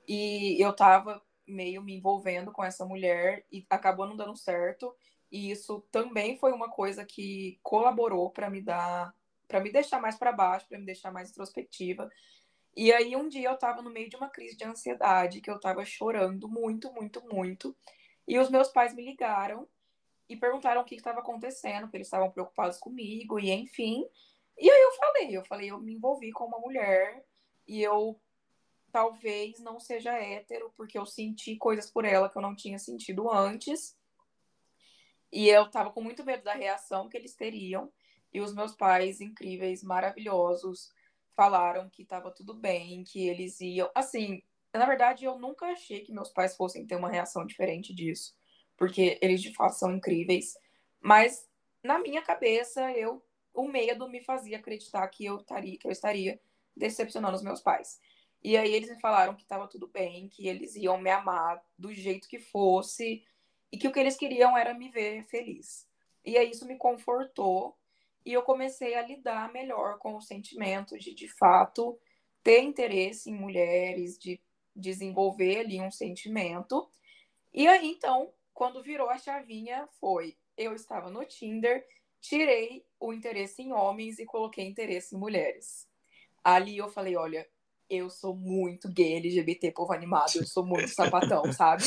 [0.08, 4.94] e eu tava meio me envolvendo com essa mulher e acabou não dando certo.
[5.30, 9.14] E isso também foi uma coisa que colaborou para me dar
[9.46, 12.10] para me deixar mais para baixo, para me deixar mais introspectiva.
[12.76, 15.60] E aí um dia eu tava no meio de uma crise de ansiedade, que eu
[15.60, 17.76] tava chorando muito, muito, muito.
[18.26, 19.68] E os meus pais me ligaram
[20.28, 24.08] e perguntaram o que estava acontecendo, que eles estavam preocupados comigo, e enfim.
[24.58, 27.24] E aí eu falei, eu falei, eu me envolvi com uma mulher
[27.66, 28.20] e eu
[28.90, 33.30] talvez não seja hétero, porque eu senti coisas por ela que eu não tinha sentido
[33.30, 33.96] antes.
[35.32, 37.92] E eu tava com muito medo da reação que eles teriam.
[38.34, 40.92] E os meus pais, incríveis, maravilhosos,
[41.34, 43.88] falaram que tava tudo bem, que eles iam.
[43.94, 44.42] Assim,
[44.74, 48.34] na verdade, eu nunca achei que meus pais fossem ter uma reação diferente disso
[48.76, 50.56] porque eles de fato são incríveis.
[51.00, 51.48] Mas
[51.82, 56.40] na minha cabeça, eu o medo me fazia acreditar que eu estaria, que eu estaria
[56.76, 58.00] decepcionando os meus pais.
[58.42, 61.92] E aí eles me falaram que estava tudo bem, que eles iam me amar do
[61.92, 63.24] jeito que fosse
[63.70, 65.88] e que o que eles queriam era me ver feliz.
[66.24, 67.78] E aí isso me confortou
[68.24, 71.98] e eu comecei a lidar melhor com o sentimento de de fato
[72.42, 74.40] ter interesse em mulheres, de
[74.74, 76.88] desenvolver ali um sentimento.
[77.52, 80.36] E aí então quando virou a chavinha, foi.
[80.56, 81.84] Eu estava no Tinder,
[82.20, 85.88] tirei o interesse em homens e coloquei interesse em mulheres.
[86.42, 87.46] Ali eu falei: olha,
[87.90, 91.82] eu sou muito gay, LGBT, povo animado, eu sou muito sapatão, sabe?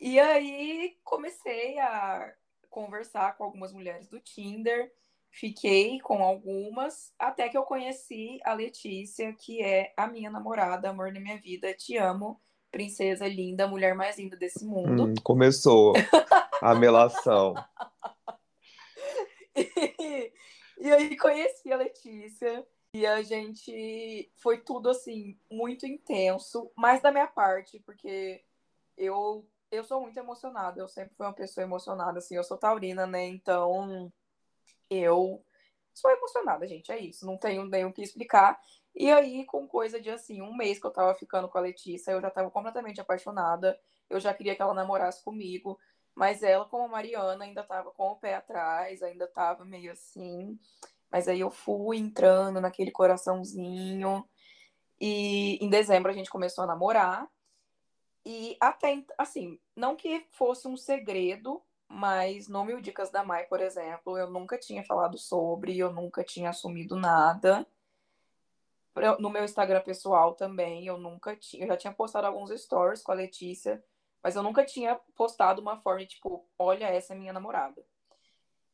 [0.00, 2.34] E aí comecei a
[2.68, 4.92] conversar com algumas mulheres do Tinder,
[5.32, 11.12] fiquei com algumas, até que eu conheci a Letícia, que é a minha namorada, amor
[11.12, 12.40] da minha vida, te amo
[12.70, 15.04] princesa linda, mulher mais linda desse mundo.
[15.04, 15.92] Hum, começou
[16.60, 17.54] a melação.
[19.56, 20.32] e,
[20.78, 27.10] e aí conheci a Letícia e a gente foi tudo assim muito intenso, mais da
[27.10, 28.42] minha parte, porque
[28.96, 33.06] eu eu sou muito emocionada, eu sempre fui uma pessoa emocionada assim, eu sou taurina,
[33.06, 33.24] né?
[33.24, 34.12] Então
[34.92, 35.44] eu
[35.92, 38.58] sou emocionada, gente, é isso, não tenho nem o que explicar.
[38.94, 42.12] E aí, com coisa de assim, um mês que eu tava ficando com a Letícia,
[42.12, 43.78] eu já tava completamente apaixonada.
[44.08, 45.78] Eu já queria que ela namorasse comigo.
[46.14, 50.58] Mas ela, como a Mariana, ainda tava com o pé atrás, ainda tava meio assim.
[51.10, 54.28] Mas aí eu fui entrando naquele coraçãozinho.
[55.00, 57.26] E em dezembro a gente começou a namorar.
[58.24, 63.60] E até, assim, não que fosse um segredo, mas no Mil Dicas da Mai, por
[63.60, 67.66] exemplo, eu nunca tinha falado sobre, eu nunca tinha assumido nada
[69.18, 71.64] no meu Instagram pessoal também, eu nunca tinha.
[71.64, 73.82] Eu já tinha postado alguns stories com a Letícia,
[74.22, 77.82] mas eu nunca tinha postado uma forma tipo, olha, essa é minha namorada.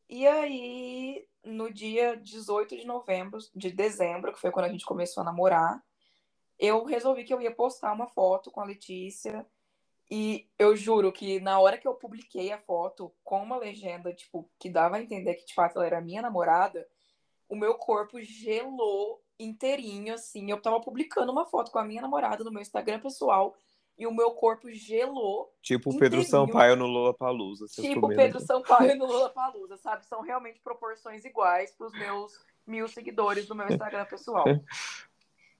[0.08, 5.20] E aí, no dia 18 de novembro, de dezembro, que foi quando a gente começou
[5.20, 5.82] a namorar,
[6.58, 9.46] eu resolvi que eu ia postar uma foto com a Letícia.
[10.10, 14.50] E eu juro que na hora que eu publiquei a foto com uma legenda, tipo,
[14.58, 16.86] que dava a entender que de fato ela era minha namorada,
[17.48, 20.50] o meu corpo gelou inteirinho, assim.
[20.50, 23.54] Eu tava publicando uma foto com a minha namorada no meu Instagram pessoal
[23.98, 25.52] e o meu corpo gelou.
[25.60, 27.66] Tipo o Pedro Sampaio no Lula Palusa.
[27.66, 30.06] Tipo o Pedro Sampaio no Lula Palusa, sabe?
[30.06, 32.32] São realmente proporções iguais para os meus
[32.66, 34.44] mil seguidores do meu Instagram pessoal.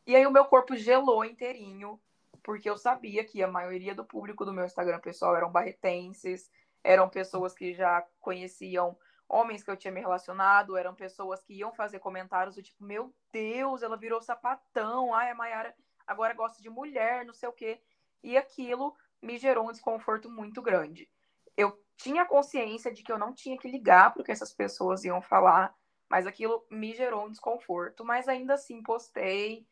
[0.06, 2.00] E aí o meu corpo gelou inteirinho,
[2.48, 6.50] porque eu sabia que a maioria do público do meu Instagram pessoal eram barretenses,
[6.82, 8.96] eram pessoas que já conheciam
[9.28, 13.14] homens que eu tinha me relacionado, eram pessoas que iam fazer comentários do tipo, meu
[13.30, 15.74] Deus, ela virou sapatão, ai, a Mayara
[16.06, 17.82] agora gosta de mulher, não sei o quê.
[18.22, 21.06] E aquilo me gerou um desconforto muito grande.
[21.54, 25.04] Eu tinha consciência de que eu não tinha que ligar para o que essas pessoas
[25.04, 25.76] iam falar,
[26.08, 28.06] mas aquilo me gerou um desconforto.
[28.06, 29.67] Mas ainda assim, postei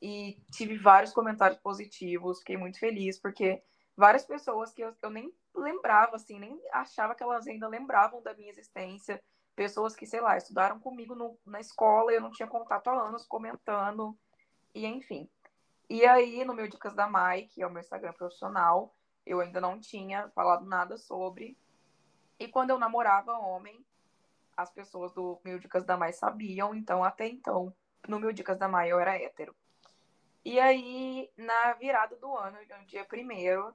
[0.00, 3.62] e tive vários comentários positivos, fiquei muito feliz, porque
[3.96, 8.34] várias pessoas que eu, eu nem lembrava, assim, nem achava que elas ainda lembravam da
[8.34, 9.22] minha existência.
[9.56, 13.26] Pessoas que, sei lá, estudaram comigo no, na escola eu não tinha contato há anos
[13.26, 14.16] comentando,
[14.74, 15.28] e enfim.
[15.90, 18.94] E aí, no meu Dicas da Mai, que é o meu Instagram profissional,
[19.26, 21.56] eu ainda não tinha falado nada sobre.
[22.38, 23.84] E quando eu namorava homem,
[24.56, 27.74] as pessoas do Mil Dicas da Mai sabiam, então até então,
[28.06, 29.54] no Mil Dicas da Mai eu era hétero.
[30.48, 33.70] E aí, na virada do ano, no dia primeiro,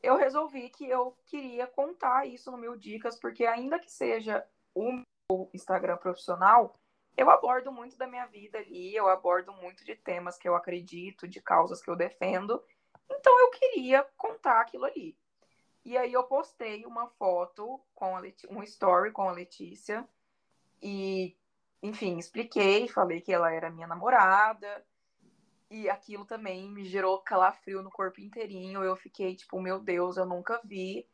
[0.00, 4.92] eu resolvi que eu queria contar isso no meu Dicas, porque ainda que seja o
[4.92, 6.78] meu Instagram profissional,
[7.16, 11.26] eu abordo muito da minha vida ali, eu abordo muito de temas que eu acredito,
[11.26, 12.62] de causas que eu defendo.
[13.10, 15.18] Então eu queria contar aquilo ali.
[15.84, 20.08] E aí eu postei uma foto com a Leti um story com a Letícia
[20.80, 21.36] e,
[21.82, 24.86] enfim, expliquei, falei que ela era minha namorada,
[25.70, 28.82] e aquilo também me gerou calafrio no corpo inteirinho.
[28.82, 31.06] Eu fiquei tipo, meu Deus, eu nunca vi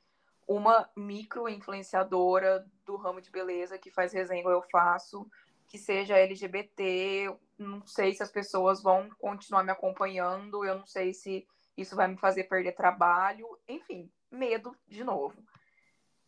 [0.47, 5.27] uma micro influenciadora do ramo de beleza que faz resenha eu faço,
[5.69, 7.35] que seja LGBT.
[7.59, 11.47] Não sei se as pessoas vão continuar me acompanhando, eu não sei se
[11.77, 13.47] isso vai me fazer perder trabalho.
[13.69, 15.43] Enfim, medo de novo.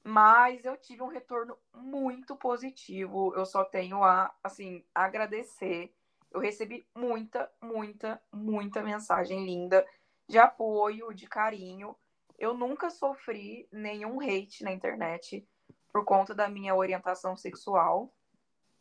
[0.02, 3.34] Mas eu tive um retorno muito positivo.
[3.34, 5.94] Eu só tenho a, assim, agradecer.
[6.34, 9.86] Eu recebi muita, muita, muita mensagem linda
[10.28, 11.94] de apoio, de carinho.
[12.36, 15.46] Eu nunca sofri nenhum hate na internet
[15.92, 18.12] por conta da minha orientação sexual.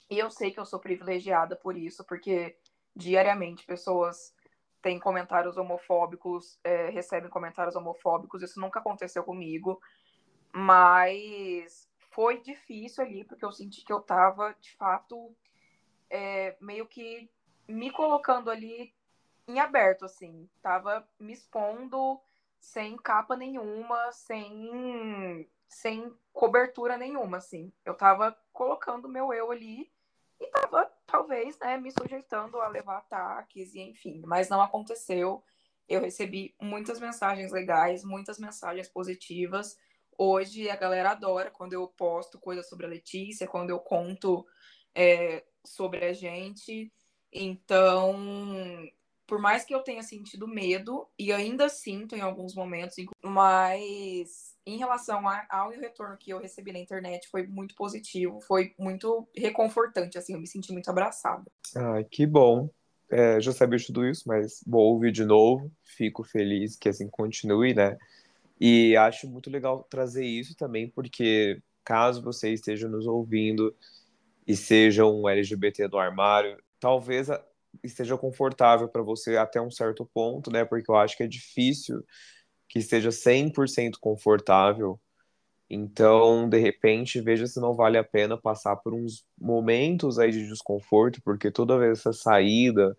[0.09, 2.57] E eu sei que eu sou privilegiada por isso, porque
[2.95, 4.35] diariamente pessoas
[4.81, 8.41] têm comentários homofóbicos, é, recebem comentários homofóbicos.
[8.41, 9.79] Isso nunca aconteceu comigo.
[10.51, 15.35] Mas foi difícil ali, porque eu senti que eu tava, de fato,
[16.09, 17.29] é, meio que
[17.67, 18.93] me colocando ali
[19.47, 20.49] em aberto, assim.
[20.61, 22.19] Tava me expondo
[22.59, 27.71] sem capa nenhuma, sem sem cobertura nenhuma, assim.
[27.83, 29.91] Eu tava colocando meu eu ali
[30.39, 35.43] e tava, talvez, né, me sujeitando a levar ataques e enfim, mas não aconteceu.
[35.87, 39.77] Eu recebi muitas mensagens legais, muitas mensagens positivas.
[40.17, 44.45] Hoje a galera adora quando eu posto coisas sobre a Letícia, quando eu conto
[44.95, 46.91] é, sobre a gente.
[47.33, 48.15] Então,
[49.25, 54.77] por mais que eu tenha sentido medo, e ainda sinto em alguns momentos, mas em
[54.77, 60.33] relação ao retorno que eu recebi na internet, foi muito positivo, foi muito reconfortante, assim,
[60.33, 61.43] eu me senti muito abraçada.
[61.75, 62.69] Ai, que bom.
[63.09, 67.73] É, já sabia tudo isso, mas vou ouvir de novo, fico feliz que assim continue,
[67.73, 67.97] né?
[68.59, 73.75] E acho muito legal trazer isso também, porque caso você esteja nos ouvindo
[74.47, 77.29] e seja um LGBT do armário, talvez
[77.81, 80.65] esteja confortável para você até um certo ponto, né?
[80.65, 82.03] Porque eu acho que é difícil
[82.67, 84.99] que esteja 100% confortável.
[85.69, 90.45] Então, de repente, veja se não vale a pena passar por uns momentos aí de
[90.45, 92.97] desconforto, porque toda vez essa saída,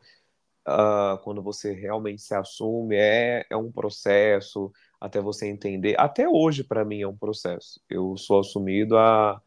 [0.67, 5.95] uh, quando você realmente se assume, é, é um processo até você entender.
[6.01, 7.79] Até hoje, para mim, é um processo.
[7.91, 9.43] Eu sou assumido há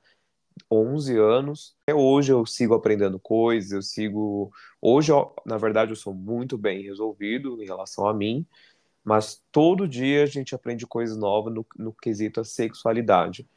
[0.72, 1.76] 11 anos.
[1.84, 4.52] Até hoje eu sigo aprendendo coisas, eu sigo.
[4.82, 5.12] Hoje,
[5.46, 8.46] na verdade, eu sou muito bem resolvido em relação a mim,
[9.04, 13.48] mas todo dia a gente aprende coisas novas no, no quesito a sexualidade.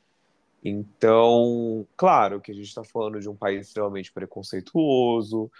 [0.63, 5.51] Então, claro que a gente está falando de um país extremamente preconceituoso,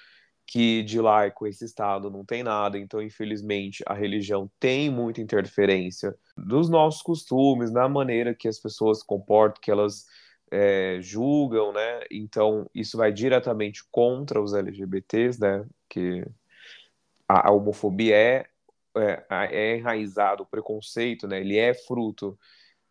[0.47, 6.13] que de laico esse Estado não tem nada, então, infelizmente, a religião tem muita interferência
[6.37, 10.07] nos nossos costumes, na maneira que as pessoas se comportam, que elas
[10.51, 12.05] é, julgam, né?
[12.11, 15.67] Então isso vai diretamente contra os LGBTs, né?
[15.89, 16.25] Que
[17.29, 18.47] a, a homofobia é,
[18.97, 21.41] é, é enraizado, o preconceito, né?
[21.41, 22.39] Ele é fruto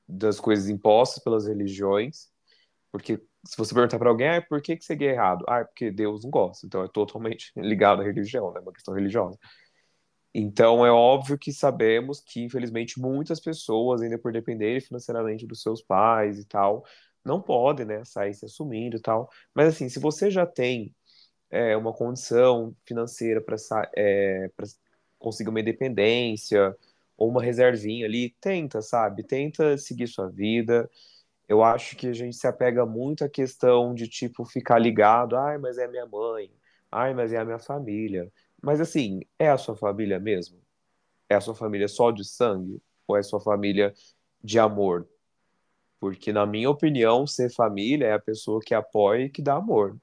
[0.08, 2.30] das coisas impostas pelas religiões,
[2.92, 5.46] porque se você perguntar para alguém, ah, por que, que você é errado?
[5.48, 6.66] Ah, é porque Deus não gosta.
[6.66, 8.60] Então é totalmente ligado à religião, né?
[8.62, 9.38] Uma questão religiosa.
[10.34, 15.82] Então é óbvio que sabemos que, infelizmente, muitas pessoas, ainda por dependerem financeiramente dos seus
[15.82, 16.86] pais e tal,
[17.24, 19.30] não pode, né, sair se assumindo e tal.
[19.54, 20.96] Mas assim, se você já tem
[21.50, 23.56] é, uma condição financeira para
[23.98, 24.50] é,
[25.18, 26.76] conseguir uma independência
[27.18, 29.24] ou uma reservinha ali, tenta, sabe?
[29.24, 30.90] Tenta seguir sua vida.
[31.48, 35.58] Eu acho que a gente se apega muito à questão de tipo ficar ligado, ai,
[35.58, 36.52] mas é minha mãe,
[36.92, 38.32] ai, mas é a minha família.
[38.62, 40.60] Mas assim, é a sua família mesmo?
[41.30, 42.82] É a sua família só de sangue?
[43.08, 43.94] Ou é a sua família
[44.44, 45.08] de amor?
[46.00, 49.98] Porque, na minha opinião, ser família é a pessoa que apoia e que dá amor.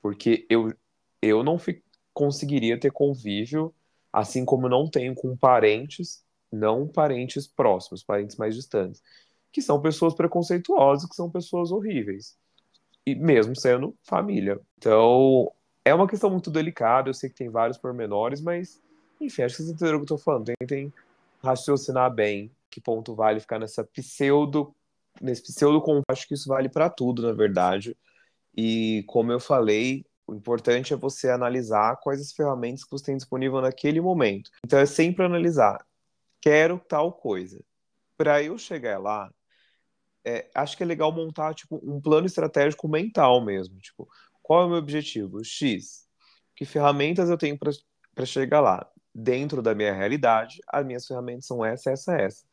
[0.00, 0.72] Porque eu,
[1.20, 1.82] eu não fi,
[2.14, 3.74] conseguiria ter convívio,
[4.12, 9.02] assim como não tenho com parentes, não parentes próximos, parentes mais distantes,
[9.52, 12.36] que são pessoas preconceituosas, que são pessoas horríveis.
[13.04, 14.58] E mesmo sendo família.
[14.78, 15.52] Então,
[15.84, 18.80] é uma questão muito delicada, eu sei que tem vários pormenores, mas,
[19.20, 20.50] enfim, acho que vocês entenderam o que eu tô falando.
[20.58, 20.92] Tentem
[21.42, 24.74] raciocinar bem que ponto vale ficar nessa pseudo
[25.20, 27.96] nesse pseudo acho que isso vale para tudo, na verdade.
[28.56, 33.16] E como eu falei, o importante é você analisar quais as ferramentas que você tem
[33.16, 34.50] disponível naquele momento.
[34.64, 35.84] Então é sempre analisar.
[36.40, 37.62] Quero tal coisa.
[38.16, 39.30] Para eu chegar lá,
[40.24, 43.78] é, acho que é legal montar tipo um plano estratégico mental mesmo.
[43.78, 44.08] Tipo,
[44.42, 45.44] qual é o meu objetivo?
[45.44, 46.06] X.
[46.54, 48.88] Que ferramentas eu tenho para chegar lá?
[49.12, 52.44] Dentro da minha realidade, as minhas ferramentas são essa, essa, essa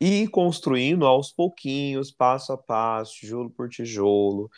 [0.00, 4.50] e construindo aos pouquinhos, passo a passo, tijolo por tijolo,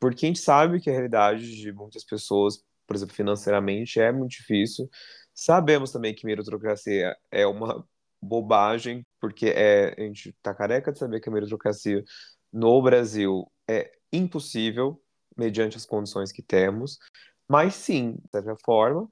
[0.00, 4.32] porque a gente sabe que a realidade de muitas pessoas, por exemplo, financeiramente, é muito
[4.32, 4.88] difícil.
[5.34, 7.86] Sabemos também que meritocracia é uma
[8.20, 12.02] bobagem, porque é, a gente tá careca de saber que a meritocracia
[12.52, 15.00] no Brasil é impossível,
[15.36, 16.98] mediante as condições que temos.
[17.48, 19.08] Mas sim, de certa forma,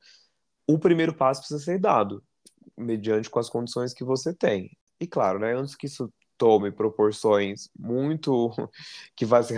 [0.66, 2.22] o primeiro passo precisa ser dado,
[2.76, 4.70] mediante com as condições que você tem.
[5.00, 8.52] E claro, né, antes que isso tome proporções muito
[9.14, 9.54] que vá se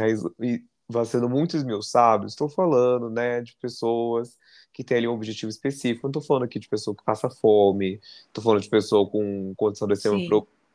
[0.91, 4.37] vai sendo muito esmiuçado, estou falando, né, de pessoas
[4.73, 6.07] que têm ali um objetivo específico.
[6.07, 9.87] Não estou falando aqui de pessoa que passa fome, estou falando de pessoa com condição
[9.87, 10.19] de extrema,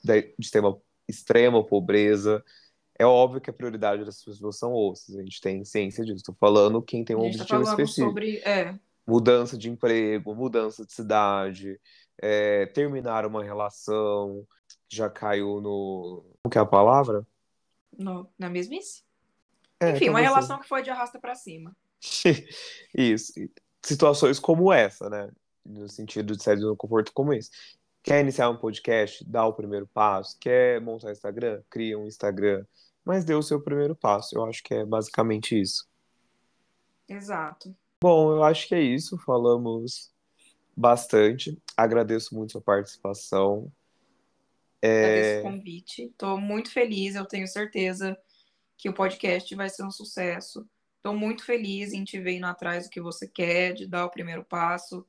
[0.04, 2.44] de extrema, extrema pobreza.
[2.98, 6.18] É óbvio que a prioridade das pessoas são ossos, a gente tem ciência disso.
[6.18, 8.08] Estou falando quem tem um tá objetivo tá específico.
[8.08, 8.74] Sobre, é.
[9.06, 11.80] Mudança de emprego, mudança de cidade,
[12.22, 14.46] é, terminar uma relação,
[14.88, 16.26] já caiu no.
[16.44, 17.26] O que é a palavra?
[17.98, 19.04] No, na mesmice?
[19.80, 21.76] É, Enfim, uma relação que foi de arrasta para cima.
[22.94, 23.34] Isso.
[23.84, 25.30] Situações como essa, né?
[25.66, 27.50] No sentido de sair do conforto como esse.
[28.04, 29.24] Quer iniciar um podcast?
[29.28, 30.38] Dá o primeiro passo.
[30.40, 31.62] Quer montar um Instagram?
[31.70, 32.64] Cria um Instagram.
[33.04, 34.38] Mas dê o seu primeiro passo.
[34.38, 35.88] Eu acho que é basicamente isso.
[37.08, 37.76] Exato.
[38.02, 39.18] Bom, eu acho que é isso.
[39.20, 40.12] Falamos
[40.76, 41.58] bastante.
[41.78, 43.72] Agradeço muito a participação.
[44.82, 45.06] É...
[45.06, 46.04] Agradeço o convite.
[46.04, 47.16] Estou muito feliz.
[47.16, 48.18] Eu tenho certeza
[48.78, 50.68] que o podcast vai ser um sucesso.
[50.98, 54.12] Estou muito feliz em te ver indo atrás do que você quer, de dar o
[54.12, 55.06] primeiro passo,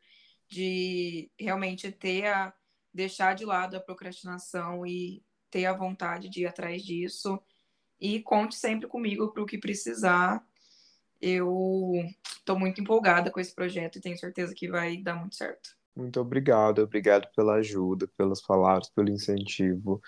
[0.49, 2.53] de realmente ter a
[2.93, 7.41] deixar de lado a procrastinação e ter a vontade de ir atrás disso.
[8.01, 10.47] E conte sempre comigo para o que precisar.
[11.21, 11.93] Eu
[12.47, 15.71] estou muito empolgada com esse projeto e tenho certeza que vai dar muito certo.
[15.97, 20.01] Muito obrigado, obrigado pela ajuda, pelas palavras, pelo incentivo.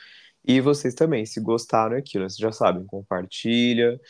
[0.47, 4.01] E vocês também, se gostaram aqui, vocês já sabem, compartilha,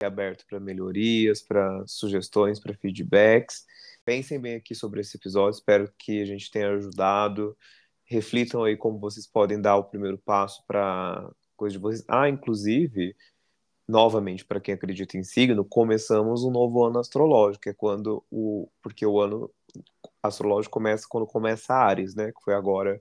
[0.00, 3.64] é aberto para melhorias, para sugestões, para feedbacks.
[4.04, 7.56] Pensem bem aqui sobre esse episódio, espero que a gente tenha ajudado.
[8.04, 12.04] Reflitam aí como vocês podem dar o primeiro passo para coisa de vocês.
[12.08, 13.14] Ah, inclusive,
[13.88, 18.68] novamente, para quem acredita em signo, começamos um novo ano astrológico, é quando o.
[18.82, 19.50] Porque o ano
[20.22, 22.32] astrológico começa quando começa Ares, né?
[22.32, 23.00] Que foi agora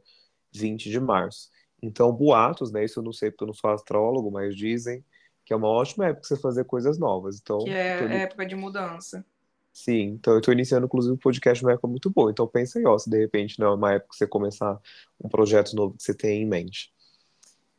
[0.53, 1.49] 20 de março.
[1.81, 2.83] Então, boatos, né?
[2.83, 5.03] Isso eu não sei porque eu não sou astrólogo, mas dizem
[5.43, 7.39] que é uma ótima época para você fazer coisas novas.
[7.39, 8.05] Então, que é tô...
[8.05, 9.25] época de mudança.
[9.71, 12.31] Sim, então eu estou iniciando, inclusive, o podcast numa época muito boa.
[12.31, 14.79] Então pensa aí, ó, se de repente não é uma época que você começar
[15.21, 16.93] um projeto novo que você tem em mente.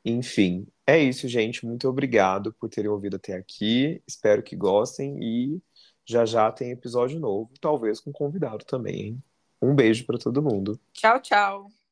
[0.05, 1.67] Enfim, é isso, gente.
[1.67, 4.03] Muito obrigado por terem ouvido até aqui.
[4.07, 5.61] Espero que gostem e
[6.05, 9.23] já já tem episódio novo, talvez com convidado também, hein?
[9.61, 10.79] Um beijo para todo mundo.
[10.93, 11.77] Tchau, tchau.